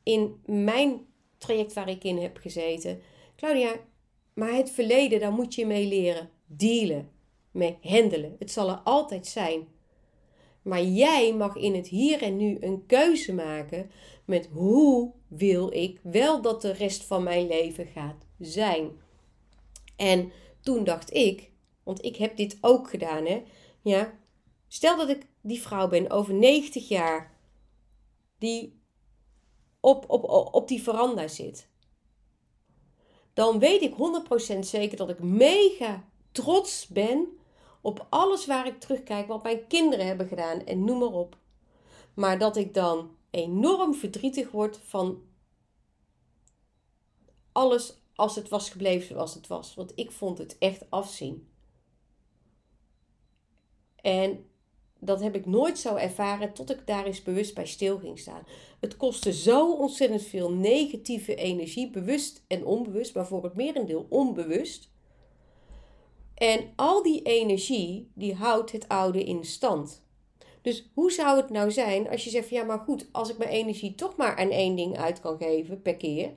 in 0.03 0.41
mijn 0.45 1.07
traject 1.39 1.73
waar 1.73 1.89
ik 1.89 2.05
in 2.05 2.19
heb 2.19 2.37
gezeten. 2.37 3.01
Claudia, 3.37 3.75
maar 4.35 4.53
het 4.53 4.71
verleden, 4.71 5.21
daar 5.21 5.33
moet 5.33 5.55
je 5.55 5.67
mee 5.67 5.87
leren. 5.87 6.31
Dealen, 6.47 7.11
mee 7.51 7.79
handelen. 7.83 8.37
Het 8.39 8.51
zal 8.51 8.69
er 8.69 8.81
altijd 8.85 9.27
zijn. 9.27 9.69
Maar 10.63 10.83
jij 10.83 11.35
mag 11.35 11.57
in 11.57 11.75
het 11.75 11.89
hier 11.89 12.23
en 12.23 12.37
nu 12.37 12.57
een 12.61 12.87
keuze 12.87 13.35
maken 13.35 13.91
met 14.25 14.49
hoe 14.53 15.13
wil 15.29 15.73
ik 15.73 16.01
wel 16.03 16.43
dat 16.43 16.63
de 16.63 16.73
rest 16.73 17.05
van 17.05 17.23
mijn 17.23 17.47
leven 17.47 17.87
gaat 17.87 18.27
zijn. 18.39 18.91
En 19.97 20.33
toen 20.61 20.85
dacht 20.85 21.15
ik, 21.15 21.51
want 21.83 22.05
ik 22.05 22.17
heb 22.17 22.37
dit 22.37 22.59
ook 22.61 22.91
gedaan, 22.91 23.27
hè? 23.27 23.43
Ja, 23.83 24.19
stel 24.69 24.97
dat 24.97 25.09
ik 25.09 25.31
die 25.43 25.61
vrouw 25.61 25.89
ben 25.89 26.11
over 26.11 26.35
90 26.35 26.89
jaar, 26.89 27.39
die 28.39 28.81
op, 29.81 30.11
op, 30.11 30.25
op 30.55 30.69
die 30.69 30.83
veranda 30.83 31.29
zit. 31.29 31.69
Dan 33.35 33.59
weet 33.59 33.83
ik 33.83 33.95
100% 34.57 34.59
zeker 34.59 34.97
dat 34.97 35.11
ik 35.11 35.23
mega 35.23 36.05
trots 36.33 36.87
ben 36.87 37.29
op 37.81 38.07
alles 38.09 38.47
waar 38.47 38.67
ik 38.67 38.81
terugkijk, 38.81 39.27
wat 39.27 39.43
mijn 39.43 39.67
kinderen 39.67 40.07
hebben 40.07 40.29
gedaan 40.29 40.65
en 40.65 40.85
noem 40.85 40.99
maar 40.99 41.13
op. 41.13 41.37
Maar 42.15 42.39
dat 42.39 42.57
ik 42.57 42.75
dan 42.75 43.17
enorm 43.31 43.95
verdrietig 43.95 44.51
word 44.51 44.79
van 44.79 45.23
alles 47.53 48.01
als 48.15 48.37
het 48.37 48.49
was 48.49 48.71
gebleven 48.71 49.09
zoals 49.09 49.35
het 49.35 49.47
was. 49.47 49.75
Want 49.75 49.93
ik 49.95 50.11
vond 50.11 50.39
het 50.39 50.59
echt 50.59 50.91
afzien. 50.91 51.49
En 53.97 54.51
dat 55.05 55.21
heb 55.21 55.35
ik 55.35 55.47
nooit 55.47 55.79
zo 55.79 55.95
ervaren 55.95 56.53
tot 56.53 56.71
ik 56.71 56.87
daar 56.87 57.07
eens 57.07 57.23
bewust 57.23 57.55
bij 57.55 57.67
stil 57.67 57.99
ging 57.99 58.19
staan. 58.19 58.43
Het 58.81 58.97
kostte 58.97 59.33
zo 59.33 59.73
ontzettend 59.73 60.23
veel 60.23 60.53
negatieve 60.53 61.35
energie, 61.35 61.91
bewust 61.91 62.45
en 62.47 62.65
onbewust, 62.65 63.15
maar 63.15 63.27
voor 63.27 63.45
het 63.45 63.55
merendeel 63.55 64.07
onbewust. 64.09 64.91
En 66.35 66.73
al 66.77 67.03
die 67.03 67.23
energie, 67.23 68.11
die 68.15 68.35
houdt 68.35 68.73
het 68.73 68.88
oude 68.88 69.25
in 69.25 69.45
stand. 69.45 70.03
Dus 70.61 70.91
hoe 70.95 71.12
zou 71.12 71.37
het 71.37 71.51
nou 71.51 71.71
zijn 71.71 72.09
als 72.09 72.25
je 72.25 72.31
zegt 72.31 72.49
van 72.49 72.57
ja, 72.57 72.65
maar 72.65 72.79
goed, 72.79 73.07
als 73.12 73.31
ik 73.31 73.38
mijn 73.38 73.51
energie 73.51 73.95
toch 73.95 74.17
maar 74.17 74.37
aan 74.37 74.51
één 74.51 74.77
ding 74.77 74.99
uit 74.99 75.21
kan 75.21 75.37
geven 75.38 75.83
per 75.83 75.97
keer, 75.97 76.31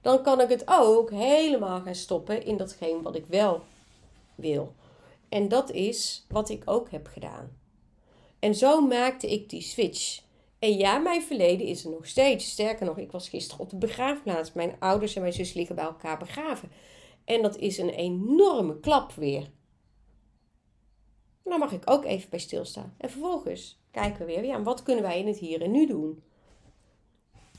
dan 0.00 0.22
kan 0.22 0.40
ik 0.40 0.48
het 0.48 0.62
ook 0.66 1.10
helemaal 1.10 1.80
gaan 1.80 1.94
stoppen 1.94 2.44
in 2.44 2.56
datgene 2.56 3.02
wat 3.02 3.16
ik 3.16 3.26
wel 3.26 3.60
wil. 4.34 4.72
En 5.28 5.48
dat 5.48 5.70
is 5.70 6.26
wat 6.28 6.48
ik 6.48 6.62
ook 6.64 6.90
heb 6.90 7.06
gedaan. 7.06 7.57
En 8.38 8.54
zo 8.54 8.80
maakte 8.80 9.30
ik 9.30 9.50
die 9.50 9.62
switch. 9.62 10.22
En 10.58 10.76
ja, 10.76 10.98
mijn 10.98 11.22
verleden 11.22 11.66
is 11.66 11.84
er 11.84 11.90
nog 11.90 12.06
steeds. 12.06 12.50
Sterker 12.50 12.86
nog, 12.86 12.98
ik 12.98 13.12
was 13.12 13.28
gisteren 13.28 13.60
op 13.60 13.70
de 13.70 13.76
begraafplaats. 13.76 14.52
Mijn 14.52 14.76
ouders 14.78 15.14
en 15.14 15.20
mijn 15.20 15.32
zus 15.32 15.52
liggen 15.52 15.74
bij 15.74 15.84
elkaar 15.84 16.18
begraven. 16.18 16.70
En 17.24 17.42
dat 17.42 17.56
is 17.56 17.78
een 17.78 17.90
enorme 17.90 18.80
klap 18.80 19.12
weer. 19.12 19.50
En 21.44 21.54
daar 21.54 21.58
mag 21.58 21.72
ik 21.72 21.90
ook 21.90 22.04
even 22.04 22.30
bij 22.30 22.38
stilstaan. 22.38 22.94
En 22.98 23.10
vervolgens 23.10 23.80
kijken 23.90 24.26
we 24.26 24.32
weer, 24.32 24.44
ja, 24.44 24.62
wat 24.62 24.82
kunnen 24.82 25.04
wij 25.04 25.18
in 25.18 25.26
het 25.26 25.38
hier 25.38 25.62
en 25.62 25.70
nu 25.70 25.86
doen? 25.86 26.22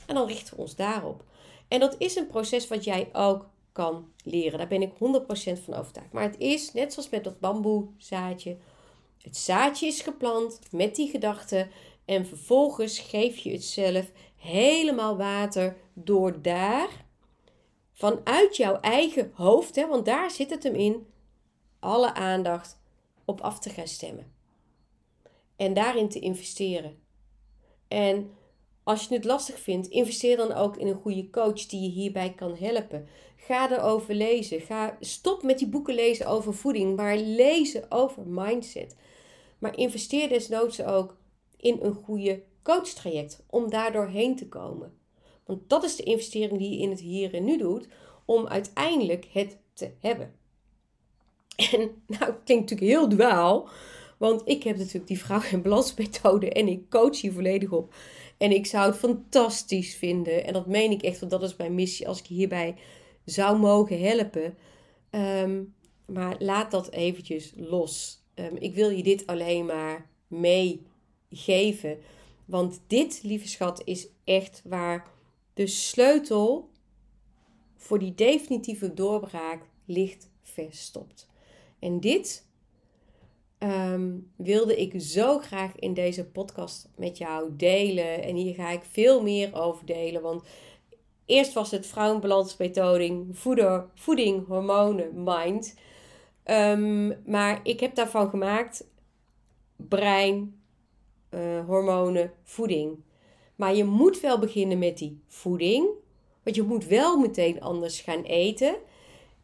En 0.07 0.15
dan 0.15 0.27
richten 0.27 0.55
we 0.55 0.61
ons 0.61 0.75
daarop. 0.75 1.23
En 1.67 1.79
dat 1.79 1.95
is 1.97 2.15
een 2.15 2.27
proces 2.27 2.67
wat 2.67 2.83
jij 2.83 3.09
ook 3.13 3.49
kan 3.71 4.11
leren. 4.23 4.57
Daar 4.57 4.67
ben 4.67 4.81
ik 4.81 4.93
100% 4.93 5.63
van 5.63 5.73
overtuigd. 5.73 6.11
Maar 6.11 6.23
het 6.23 6.37
is 6.37 6.73
net 6.73 6.93
zoals 6.93 7.09
met 7.09 7.23
dat 7.23 7.39
bamboezaadje. 7.39 8.57
Het 9.21 9.37
zaadje 9.37 9.87
is 9.87 10.01
geplant 10.01 10.59
met 10.71 10.95
die 10.95 11.09
gedachte. 11.09 11.67
En 12.05 12.25
vervolgens 12.25 12.99
geef 12.99 13.37
je 13.37 13.51
het 13.51 13.63
zelf 13.63 14.11
helemaal 14.35 15.17
water 15.17 15.77
door 15.93 16.41
daar, 16.41 17.05
vanuit 17.91 18.55
jouw 18.55 18.79
eigen 18.79 19.31
hoofd, 19.33 19.75
hè, 19.75 19.87
want 19.87 20.05
daar 20.05 20.31
zit 20.31 20.49
het 20.49 20.63
hem 20.63 20.75
in, 20.75 21.07
alle 21.79 22.13
aandacht 22.13 22.79
op 23.25 23.41
af 23.41 23.59
te 23.59 23.69
gaan 23.69 23.87
stemmen. 23.87 24.31
En 25.55 25.73
daarin 25.73 26.09
te 26.09 26.19
investeren. 26.19 26.97
En 27.87 28.31
als 28.83 29.07
je 29.07 29.15
het 29.15 29.25
lastig 29.25 29.59
vindt, 29.59 29.87
investeer 29.87 30.37
dan 30.37 30.51
ook 30.51 30.77
in 30.77 30.87
een 30.87 31.01
goede 31.01 31.29
coach 31.29 31.65
die 31.65 31.81
je 31.81 31.89
hierbij 31.89 32.33
kan 32.33 32.55
helpen. 32.55 33.07
Ga 33.35 33.71
erover 33.71 34.13
lezen. 34.13 34.61
Ga, 34.61 34.97
stop 34.99 35.43
met 35.43 35.59
die 35.59 35.67
boeken 35.67 35.93
lezen 35.93 36.25
over 36.25 36.53
voeding, 36.53 36.95
maar 36.95 37.17
lezen 37.17 37.91
over 37.91 38.27
mindset. 38.27 38.95
Maar 39.59 39.77
investeer 39.77 40.29
desnoods 40.29 40.81
ook 40.81 41.17
in 41.57 41.77
een 41.81 41.93
goede 41.93 42.43
coachtraject 42.63 43.43
om 43.49 43.69
daardoor 43.69 44.07
heen 44.07 44.35
te 44.35 44.47
komen. 44.47 44.93
Want 45.45 45.69
dat 45.69 45.83
is 45.83 45.95
de 45.95 46.03
investering 46.03 46.59
die 46.59 46.69
je 46.71 46.77
in 46.77 46.89
het 46.89 46.99
hier 46.99 47.33
en 47.33 47.43
nu 47.43 47.57
doet 47.57 47.87
om 48.25 48.47
uiteindelijk 48.47 49.27
het 49.31 49.57
te 49.73 49.91
hebben. 49.99 50.33
En 51.55 51.79
nou, 52.07 52.25
het 52.25 52.43
klinkt 52.43 52.69
natuurlijk 52.69 52.99
heel 52.99 53.09
duaal, 53.09 53.69
want 54.17 54.41
ik 54.45 54.63
heb 54.63 54.77
natuurlijk 54.77 55.07
die 55.07 55.19
vrouw- 55.19 55.41
en 55.51 55.61
balansmethode 55.61 56.51
en 56.51 56.67
ik 56.67 56.89
coach 56.89 57.21
hier 57.21 57.33
volledig 57.33 57.71
op. 57.71 57.93
En 58.37 58.51
ik 58.51 58.65
zou 58.65 58.85
het 58.85 58.97
fantastisch 58.99 59.95
vinden, 59.95 60.45
en 60.45 60.53
dat 60.53 60.67
meen 60.67 60.91
ik 60.91 61.01
echt, 61.01 61.19
want 61.19 61.31
dat 61.31 61.43
is 61.43 61.55
mijn 61.55 61.75
missie, 61.75 62.07
als 62.07 62.19
ik 62.19 62.25
hierbij 62.25 62.75
zou 63.25 63.57
mogen 63.57 63.99
helpen. 64.01 64.57
Ehm, 65.09 65.63
maar 66.05 66.35
laat 66.39 66.71
dat 66.71 66.91
eventjes 66.91 67.53
los. 67.55 68.18
Ehm, 68.39 68.55
ik 68.55 68.75
wil 68.75 68.89
je 68.89 69.03
dit 69.03 69.27
alleen 69.27 69.65
maar 69.65 70.09
meegeven. 70.27 71.97
Want 72.45 72.81
dit, 72.87 73.19
lieve 73.23 73.47
schat, 73.47 73.81
is 73.85 74.07
echt 74.23 74.61
waar 74.65 75.07
de 75.53 75.67
sleutel 75.67 76.69
voor 77.75 77.99
die 77.99 78.15
definitieve 78.15 78.93
doorbraak 78.93 79.61
ligt 79.85 80.29
verstopt. 80.41 81.27
En 81.79 81.99
dit 81.99 82.47
Ehm, 83.59 84.17
wilde 84.35 84.81
ik 84.81 85.01
zo 85.01 85.39
graag 85.39 85.75
in 85.75 85.93
deze 85.93 86.25
podcast 86.25 86.89
met 86.95 87.17
jou 87.17 87.55
delen. 87.55 88.23
En 88.23 88.35
hier 88.35 88.53
ga 88.53 88.69
ik 88.69 88.81
veel 88.91 89.21
meer 89.21 89.61
over 89.61 89.85
delen. 89.85 90.21
Want 90.21 90.43
eerst 91.25 91.53
was 91.53 91.71
het 91.71 91.87
vrouwenbalansmethode, 91.87 93.25
voeder, 93.31 93.89
voeding, 93.95 94.47
hormonen, 94.47 95.23
mind. 95.23 95.75
Um, 96.49 97.21
maar 97.25 97.59
ik 97.63 97.79
heb 97.79 97.95
daarvan 97.95 98.29
gemaakt 98.29 98.87
brein, 99.75 100.61
uh, 101.29 101.65
hormonen, 101.65 102.31
voeding. 102.43 103.03
Maar 103.55 103.75
je 103.75 103.83
moet 103.83 104.19
wel 104.19 104.39
beginnen 104.39 104.79
met 104.79 104.97
die 104.97 105.21
voeding. 105.27 105.87
Want 106.43 106.55
je 106.55 106.63
moet 106.63 106.85
wel 106.85 107.17
meteen 107.19 107.61
anders 107.61 108.01
gaan 108.01 108.23
eten. 108.23 108.75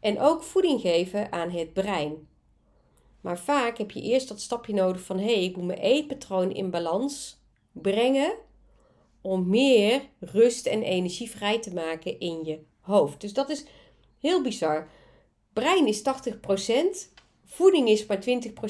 En 0.00 0.20
ook 0.20 0.42
voeding 0.42 0.80
geven 0.80 1.32
aan 1.32 1.50
het 1.50 1.72
brein. 1.72 2.28
Maar 3.20 3.38
vaak 3.38 3.78
heb 3.78 3.90
je 3.90 4.00
eerst 4.00 4.28
dat 4.28 4.40
stapje 4.40 4.74
nodig 4.74 5.00
van 5.00 5.18
hé, 5.18 5.34
hey, 5.34 5.44
ik 5.44 5.56
moet 5.56 5.66
mijn 5.66 5.78
eetpatroon 5.78 6.52
in 6.52 6.70
balans 6.70 7.40
brengen 7.72 8.34
om 9.20 9.48
meer 9.48 10.02
rust 10.20 10.66
en 10.66 10.82
energie 10.82 11.30
vrij 11.30 11.60
te 11.60 11.74
maken 11.74 12.20
in 12.20 12.44
je 12.44 12.58
hoofd. 12.80 13.20
Dus 13.20 13.32
dat 13.32 13.48
is 13.48 13.64
heel 14.20 14.42
bizar. 14.42 14.88
Brein 15.56 15.86
is 15.86 16.02
80%, 16.02 16.02
voeding 17.44 17.88
is 17.88 18.06
maar 18.06 18.18
20%. 18.18 18.26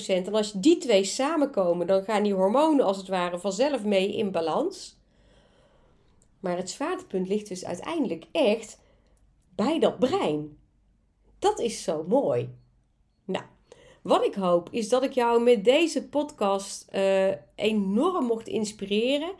En 0.06 0.34
als 0.34 0.52
die 0.52 0.78
twee 0.78 1.04
samenkomen, 1.04 1.86
dan 1.86 2.04
gaan 2.04 2.22
die 2.22 2.34
hormonen 2.34 2.84
als 2.84 2.96
het 2.96 3.08
ware 3.08 3.38
vanzelf 3.38 3.84
mee 3.84 4.16
in 4.16 4.30
balans. 4.30 4.98
Maar 6.40 6.56
het 6.56 6.70
zwaartepunt 6.70 7.28
ligt 7.28 7.48
dus 7.48 7.64
uiteindelijk 7.64 8.24
echt 8.32 8.78
bij 9.54 9.78
dat 9.78 9.98
brein. 9.98 10.58
Dat 11.38 11.60
is 11.60 11.82
zo 11.82 12.04
mooi. 12.08 12.54
Nou, 13.24 13.44
wat 14.02 14.24
ik 14.24 14.34
hoop 14.34 14.68
is 14.70 14.88
dat 14.88 15.02
ik 15.02 15.12
jou 15.12 15.42
met 15.42 15.64
deze 15.64 16.08
podcast 16.08 16.86
uh, 16.94 17.32
enorm 17.54 18.24
mocht 18.24 18.48
inspireren. 18.48 19.32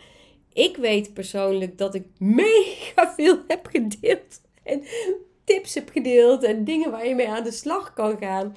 Ik 0.53 0.77
weet 0.77 1.15
persoonlijk 1.15 1.79
dat 1.79 1.95
ik 1.95 2.07
mega 2.19 3.15
veel 3.17 3.39
heb 3.47 3.67
gedeeld. 3.67 4.41
En 4.63 4.83
tips 5.47 5.75
heb 5.75 5.91
gedeeld 5.91 6.43
en 6.43 6.65
dingen 6.65 6.91
waar 6.91 7.09
je 7.09 7.15
mee 7.15 7.29
aan 7.29 7.45
de 7.45 7.53
slag 7.53 7.93
kan 7.93 8.19
gaan. 8.19 8.57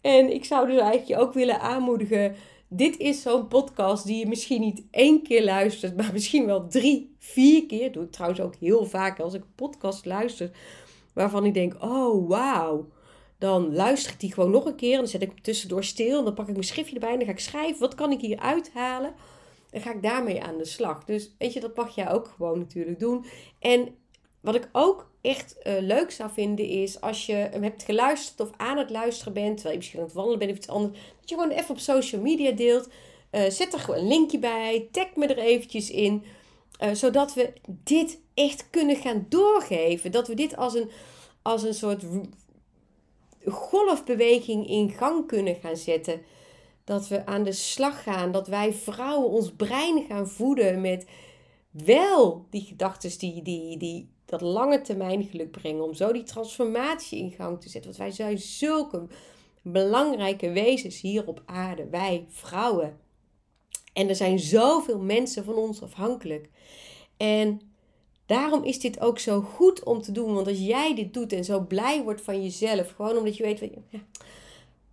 En 0.00 0.32
ik 0.32 0.44
zou 0.44 0.66
dus 0.66 0.78
eigenlijk 0.80 1.08
je 1.08 1.16
ook 1.16 1.32
willen 1.32 1.60
aanmoedigen. 1.60 2.34
Dit 2.68 2.98
is 2.98 3.22
zo'n 3.22 3.48
podcast 3.48 4.06
die 4.06 4.18
je 4.18 4.26
misschien 4.26 4.60
niet 4.60 4.82
één 4.90 5.22
keer 5.22 5.44
luistert, 5.44 5.96
maar 5.96 6.12
misschien 6.12 6.46
wel 6.46 6.68
drie, 6.68 7.14
vier 7.18 7.66
keer. 7.66 7.84
Dat 7.84 7.92
doe 7.92 8.04
ik 8.04 8.12
trouwens 8.12 8.40
ook 8.40 8.54
heel 8.56 8.84
vaak 8.84 9.20
als 9.20 9.34
ik 9.34 9.42
een 9.42 9.54
podcast 9.54 10.04
luister. 10.04 10.50
Waarvan 11.12 11.44
ik 11.44 11.54
denk: 11.54 11.76
oh 11.82 12.28
wauw 12.28 12.86
dan 13.38 13.74
luister 13.74 14.12
ik 14.12 14.20
die 14.20 14.32
gewoon 14.32 14.50
nog 14.50 14.64
een 14.64 14.76
keer. 14.76 14.92
En 14.92 14.98
dan 14.98 15.08
zet 15.08 15.22
ik 15.22 15.28
hem 15.28 15.42
tussendoor 15.42 15.84
stil. 15.84 16.18
En 16.18 16.24
dan 16.24 16.34
pak 16.34 16.46
ik 16.46 16.52
mijn 16.52 16.64
schriftje 16.64 16.94
erbij. 16.94 17.12
En 17.12 17.16
dan 17.16 17.26
ga 17.26 17.32
ik 17.32 17.38
schrijven. 17.38 17.80
Wat 17.80 17.94
kan 17.94 18.12
ik 18.12 18.20
hier 18.20 18.38
uithalen? 18.38 19.14
En 19.70 19.80
ga 19.80 19.92
ik 19.92 20.02
daarmee 20.02 20.42
aan 20.42 20.58
de 20.58 20.64
slag. 20.64 21.04
Dus 21.04 21.34
weet 21.38 21.52
je, 21.52 21.60
dat 21.60 21.76
mag 21.76 21.94
jij 21.94 22.10
ook 22.10 22.28
gewoon 22.28 22.58
natuurlijk 22.58 22.98
doen. 22.98 23.24
En 23.58 23.88
wat 24.40 24.54
ik 24.54 24.68
ook 24.72 25.10
echt 25.26 25.56
uh, 25.62 25.74
leuk 25.80 26.10
zou 26.10 26.30
vinden 26.32 26.68
is 26.68 27.00
als 27.00 27.26
je 27.26 27.32
hem 27.32 27.62
hebt 27.62 27.82
geluisterd 27.82 28.40
of 28.40 28.50
aan 28.56 28.78
het 28.78 28.90
luisteren 28.90 29.32
bent. 29.32 29.54
Terwijl 29.54 29.70
je 29.70 29.76
misschien 29.78 30.00
aan 30.00 30.06
het 30.06 30.14
wandelen 30.14 30.38
bent 30.38 30.50
of 30.50 30.56
iets 30.56 30.68
anders. 30.68 30.98
Dat 31.20 31.28
je 31.28 31.34
gewoon 31.34 31.50
even 31.50 31.70
op 31.70 31.78
social 31.78 32.20
media 32.20 32.50
deelt. 32.50 32.88
Uh, 33.32 33.48
zet 33.48 33.72
er 33.72 33.78
gewoon 33.78 34.00
een 34.00 34.08
linkje 34.08 34.38
bij. 34.38 34.88
Tag 34.90 35.06
me 35.14 35.26
er 35.26 35.38
eventjes 35.38 35.90
in. 35.90 36.24
Uh, 36.80 36.90
zodat 36.92 37.34
we 37.34 37.52
dit 37.66 38.20
echt 38.34 38.70
kunnen 38.70 38.96
gaan 38.96 39.26
doorgeven. 39.28 40.12
Dat 40.12 40.28
we 40.28 40.34
dit 40.34 40.56
als 40.56 40.74
een, 40.74 40.90
als 41.42 41.62
een 41.62 41.74
soort 41.74 42.04
golfbeweging 43.44 44.68
in 44.68 44.90
gang 44.90 45.26
kunnen 45.26 45.54
gaan 45.54 45.76
zetten. 45.76 46.20
Dat 46.84 47.08
we 47.08 47.26
aan 47.26 47.42
de 47.42 47.52
slag 47.52 48.02
gaan. 48.02 48.32
Dat 48.32 48.48
wij 48.48 48.72
vrouwen 48.72 49.28
ons 49.30 49.52
brein 49.52 50.04
gaan 50.08 50.28
voeden 50.28 50.80
met 50.80 51.06
wel 51.70 52.46
die 52.50 52.62
gedachten 52.62 53.18
die, 53.18 53.42
die, 53.42 53.76
die 53.76 54.14
dat 54.26 54.40
lange 54.40 54.80
termijn 54.80 55.24
geluk 55.24 55.50
brengen. 55.50 55.84
Om 55.84 55.94
zo 55.94 56.12
die 56.12 56.22
transformatie 56.22 57.18
in 57.18 57.30
gang 57.30 57.60
te 57.60 57.68
zetten. 57.68 57.90
Want 57.90 58.02
wij 58.02 58.10
zijn 58.10 58.38
zulke 58.38 59.06
belangrijke 59.62 60.50
wezens 60.50 61.00
hier 61.00 61.26
op 61.26 61.42
aarde. 61.46 61.88
Wij 61.88 62.26
vrouwen. 62.28 62.98
En 63.92 64.08
er 64.08 64.16
zijn 64.16 64.38
zoveel 64.38 64.98
mensen 64.98 65.44
van 65.44 65.54
ons 65.54 65.82
afhankelijk. 65.82 66.48
En 67.16 67.60
daarom 68.26 68.64
is 68.64 68.80
dit 68.80 69.00
ook 69.00 69.18
zo 69.18 69.40
goed 69.40 69.84
om 69.84 70.02
te 70.02 70.12
doen. 70.12 70.34
Want 70.34 70.46
als 70.46 70.58
jij 70.58 70.94
dit 70.94 71.14
doet 71.14 71.32
en 71.32 71.44
zo 71.44 71.60
blij 71.60 72.02
wordt 72.02 72.20
van 72.20 72.42
jezelf, 72.42 72.90
gewoon 72.90 73.16
omdat 73.16 73.36
je 73.36 73.42
weet, 73.42 73.58
van, 73.58 73.70
ja, 73.90 74.00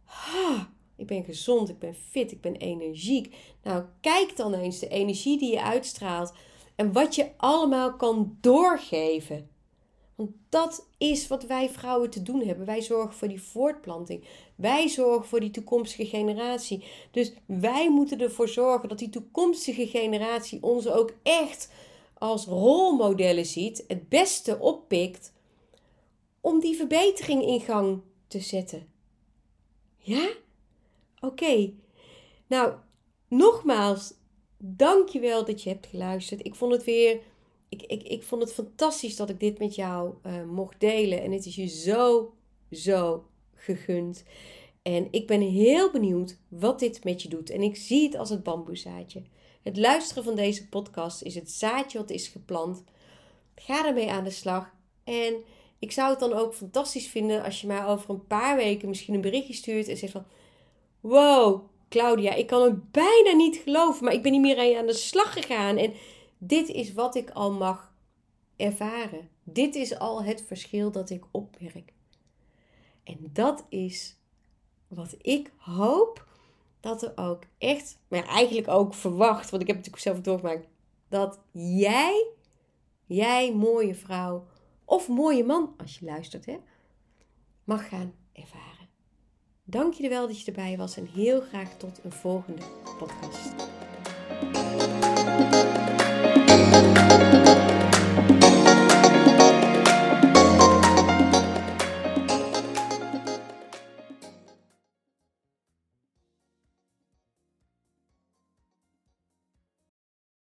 ah, 0.05 0.63
ik 0.95 1.07
ben 1.07 1.23
gezond, 1.23 1.69
ik 1.69 1.79
ben 1.79 1.95
fit, 2.09 2.31
ik 2.31 2.41
ben 2.41 2.55
energiek. 2.55 3.35
Nou, 3.63 3.83
kijk 4.01 4.35
dan 4.35 4.53
eens 4.53 4.79
de 4.79 4.87
energie 4.87 5.37
die 5.37 5.51
je 5.51 5.61
uitstraalt 5.61 6.33
en 6.75 6.91
wat 6.91 7.15
je 7.15 7.31
allemaal 7.37 7.95
kan 7.95 8.37
doorgeven. 8.41 9.49
Want 10.15 10.31
dat 10.49 10.87
is 10.97 11.27
wat 11.27 11.43
wij 11.43 11.69
vrouwen 11.69 12.09
te 12.09 12.21
doen 12.21 12.41
hebben. 12.41 12.65
Wij 12.65 12.81
zorgen 12.81 13.13
voor 13.13 13.27
die 13.27 13.41
voortplanting. 13.41 14.23
Wij 14.55 14.87
zorgen 14.87 15.27
voor 15.27 15.39
die 15.39 15.51
toekomstige 15.51 16.05
generatie. 16.05 16.83
Dus 17.11 17.33
wij 17.45 17.91
moeten 17.91 18.19
ervoor 18.19 18.47
zorgen 18.47 18.89
dat 18.89 18.99
die 18.99 19.09
toekomstige 19.09 19.87
generatie 19.87 20.63
ons 20.63 20.87
ook 20.87 21.13
echt 21.23 21.71
als 22.13 22.45
rolmodellen 22.45 23.45
ziet, 23.45 23.83
het 23.87 24.09
beste 24.09 24.59
oppikt 24.59 25.33
om 26.41 26.59
die 26.59 26.75
verbetering 26.75 27.43
in 27.43 27.61
gang 27.61 28.01
te 28.27 28.39
zetten. 28.39 28.87
Ja? 29.97 30.29
Oké. 31.19 31.73
Nou, 32.47 32.73
nogmaals, 33.27 34.13
dankjewel 34.65 35.45
dat 35.45 35.63
je 35.63 35.69
hebt 35.69 35.85
geluisterd. 35.85 36.45
Ik 36.45 36.55
vond 36.55 36.71
het 36.71 36.83
weer 36.83 37.21
ik, 37.73 37.81
ik, 37.81 38.03
ik 38.03 38.23
vond 38.23 38.41
het 38.41 38.53
fantastisch 38.53 39.15
dat 39.15 39.29
ik 39.29 39.39
dit 39.39 39.59
met 39.59 39.75
jou 39.75 40.13
uh, 40.25 40.43
mocht 40.43 40.79
delen. 40.79 41.21
En 41.21 41.31
het 41.31 41.45
is 41.45 41.55
je 41.55 41.67
zo, 41.67 42.33
zo 42.71 43.25
gegund. 43.55 44.23
En 44.81 45.07
ik 45.11 45.27
ben 45.27 45.41
heel 45.41 45.91
benieuwd 45.91 46.37
wat 46.47 46.79
dit 46.79 47.03
met 47.03 47.21
je 47.21 47.29
doet. 47.29 47.49
En 47.49 47.61
ik 47.61 47.75
zie 47.75 48.03
het 48.03 48.15
als 48.15 48.29
het 48.29 48.43
bamboezaadje. 48.43 49.21
Het 49.61 49.77
luisteren 49.77 50.23
van 50.23 50.35
deze 50.35 50.67
podcast 50.67 51.21
is 51.21 51.35
het 51.35 51.51
zaadje 51.51 51.97
wat 51.97 52.09
is 52.09 52.27
geplant. 52.27 52.83
Ga 53.55 53.87
ermee 53.87 54.11
aan 54.11 54.23
de 54.23 54.29
slag. 54.29 54.73
En 55.03 55.35
ik 55.79 55.91
zou 55.91 56.09
het 56.09 56.19
dan 56.19 56.33
ook 56.33 56.55
fantastisch 56.55 57.07
vinden 57.07 57.43
als 57.43 57.61
je 57.61 57.67
mij 57.67 57.85
over 57.85 58.09
een 58.09 58.27
paar 58.27 58.55
weken 58.55 58.89
misschien 58.89 59.13
een 59.13 59.21
berichtje 59.21 59.53
stuurt 59.53 59.87
en 59.87 59.97
zegt 59.97 60.11
van... 60.11 60.25
Wow, 60.99 61.61
Claudia, 61.93 62.33
ik 62.33 62.47
kan 62.47 62.61
het 62.61 62.91
bijna 62.91 63.31
niet 63.31 63.55
geloven, 63.57 64.03
maar 64.03 64.13
ik 64.13 64.21
ben 64.21 64.31
niet 64.31 64.41
meer 64.41 64.77
aan 64.77 64.85
de 64.85 64.93
slag 64.93 65.33
gegaan. 65.33 65.77
En 65.77 65.93
dit 66.37 66.69
is 66.69 66.93
wat 66.93 67.15
ik 67.15 67.29
al 67.29 67.51
mag 67.51 67.93
ervaren. 68.55 69.29
Dit 69.43 69.75
is 69.75 69.99
al 69.99 70.23
het 70.23 70.43
verschil 70.47 70.91
dat 70.91 71.09
ik 71.09 71.23
opmerk. 71.31 71.93
En 73.03 73.17
dat 73.33 73.65
is 73.69 74.17
wat 74.87 75.15
ik 75.21 75.51
hoop 75.57 76.27
dat 76.79 77.03
er 77.03 77.11
ook 77.15 77.43
echt, 77.57 77.99
maar 78.07 78.25
eigenlijk 78.25 78.67
ook 78.67 78.93
verwacht, 78.93 79.49
want 79.49 79.61
ik 79.61 79.67
heb 79.67 79.77
het 79.77 79.85
natuurlijk 79.85 80.03
zelf 80.03 80.21
doorgemaakt, 80.21 80.67
dat 81.09 81.39
jij, 81.51 82.27
jij 83.05 83.53
mooie 83.53 83.95
vrouw 83.95 84.47
of 84.85 85.07
mooie 85.07 85.43
man, 85.43 85.73
als 85.77 85.99
je 85.99 86.05
luistert, 86.05 86.45
hè, 86.45 86.57
mag 87.63 87.89
gaan 87.89 88.13
ervaren. 88.33 88.72
Dank 89.73 89.93
je 89.93 90.09
wel 90.09 90.27
dat 90.27 90.39
je 90.39 90.45
erbij 90.45 90.77
was 90.77 90.97
en 90.97 91.09
heel 91.13 91.41
graag 91.41 91.77
tot 91.77 91.99
een 92.03 92.11
volgende 92.11 92.61
podcast. 92.97 93.53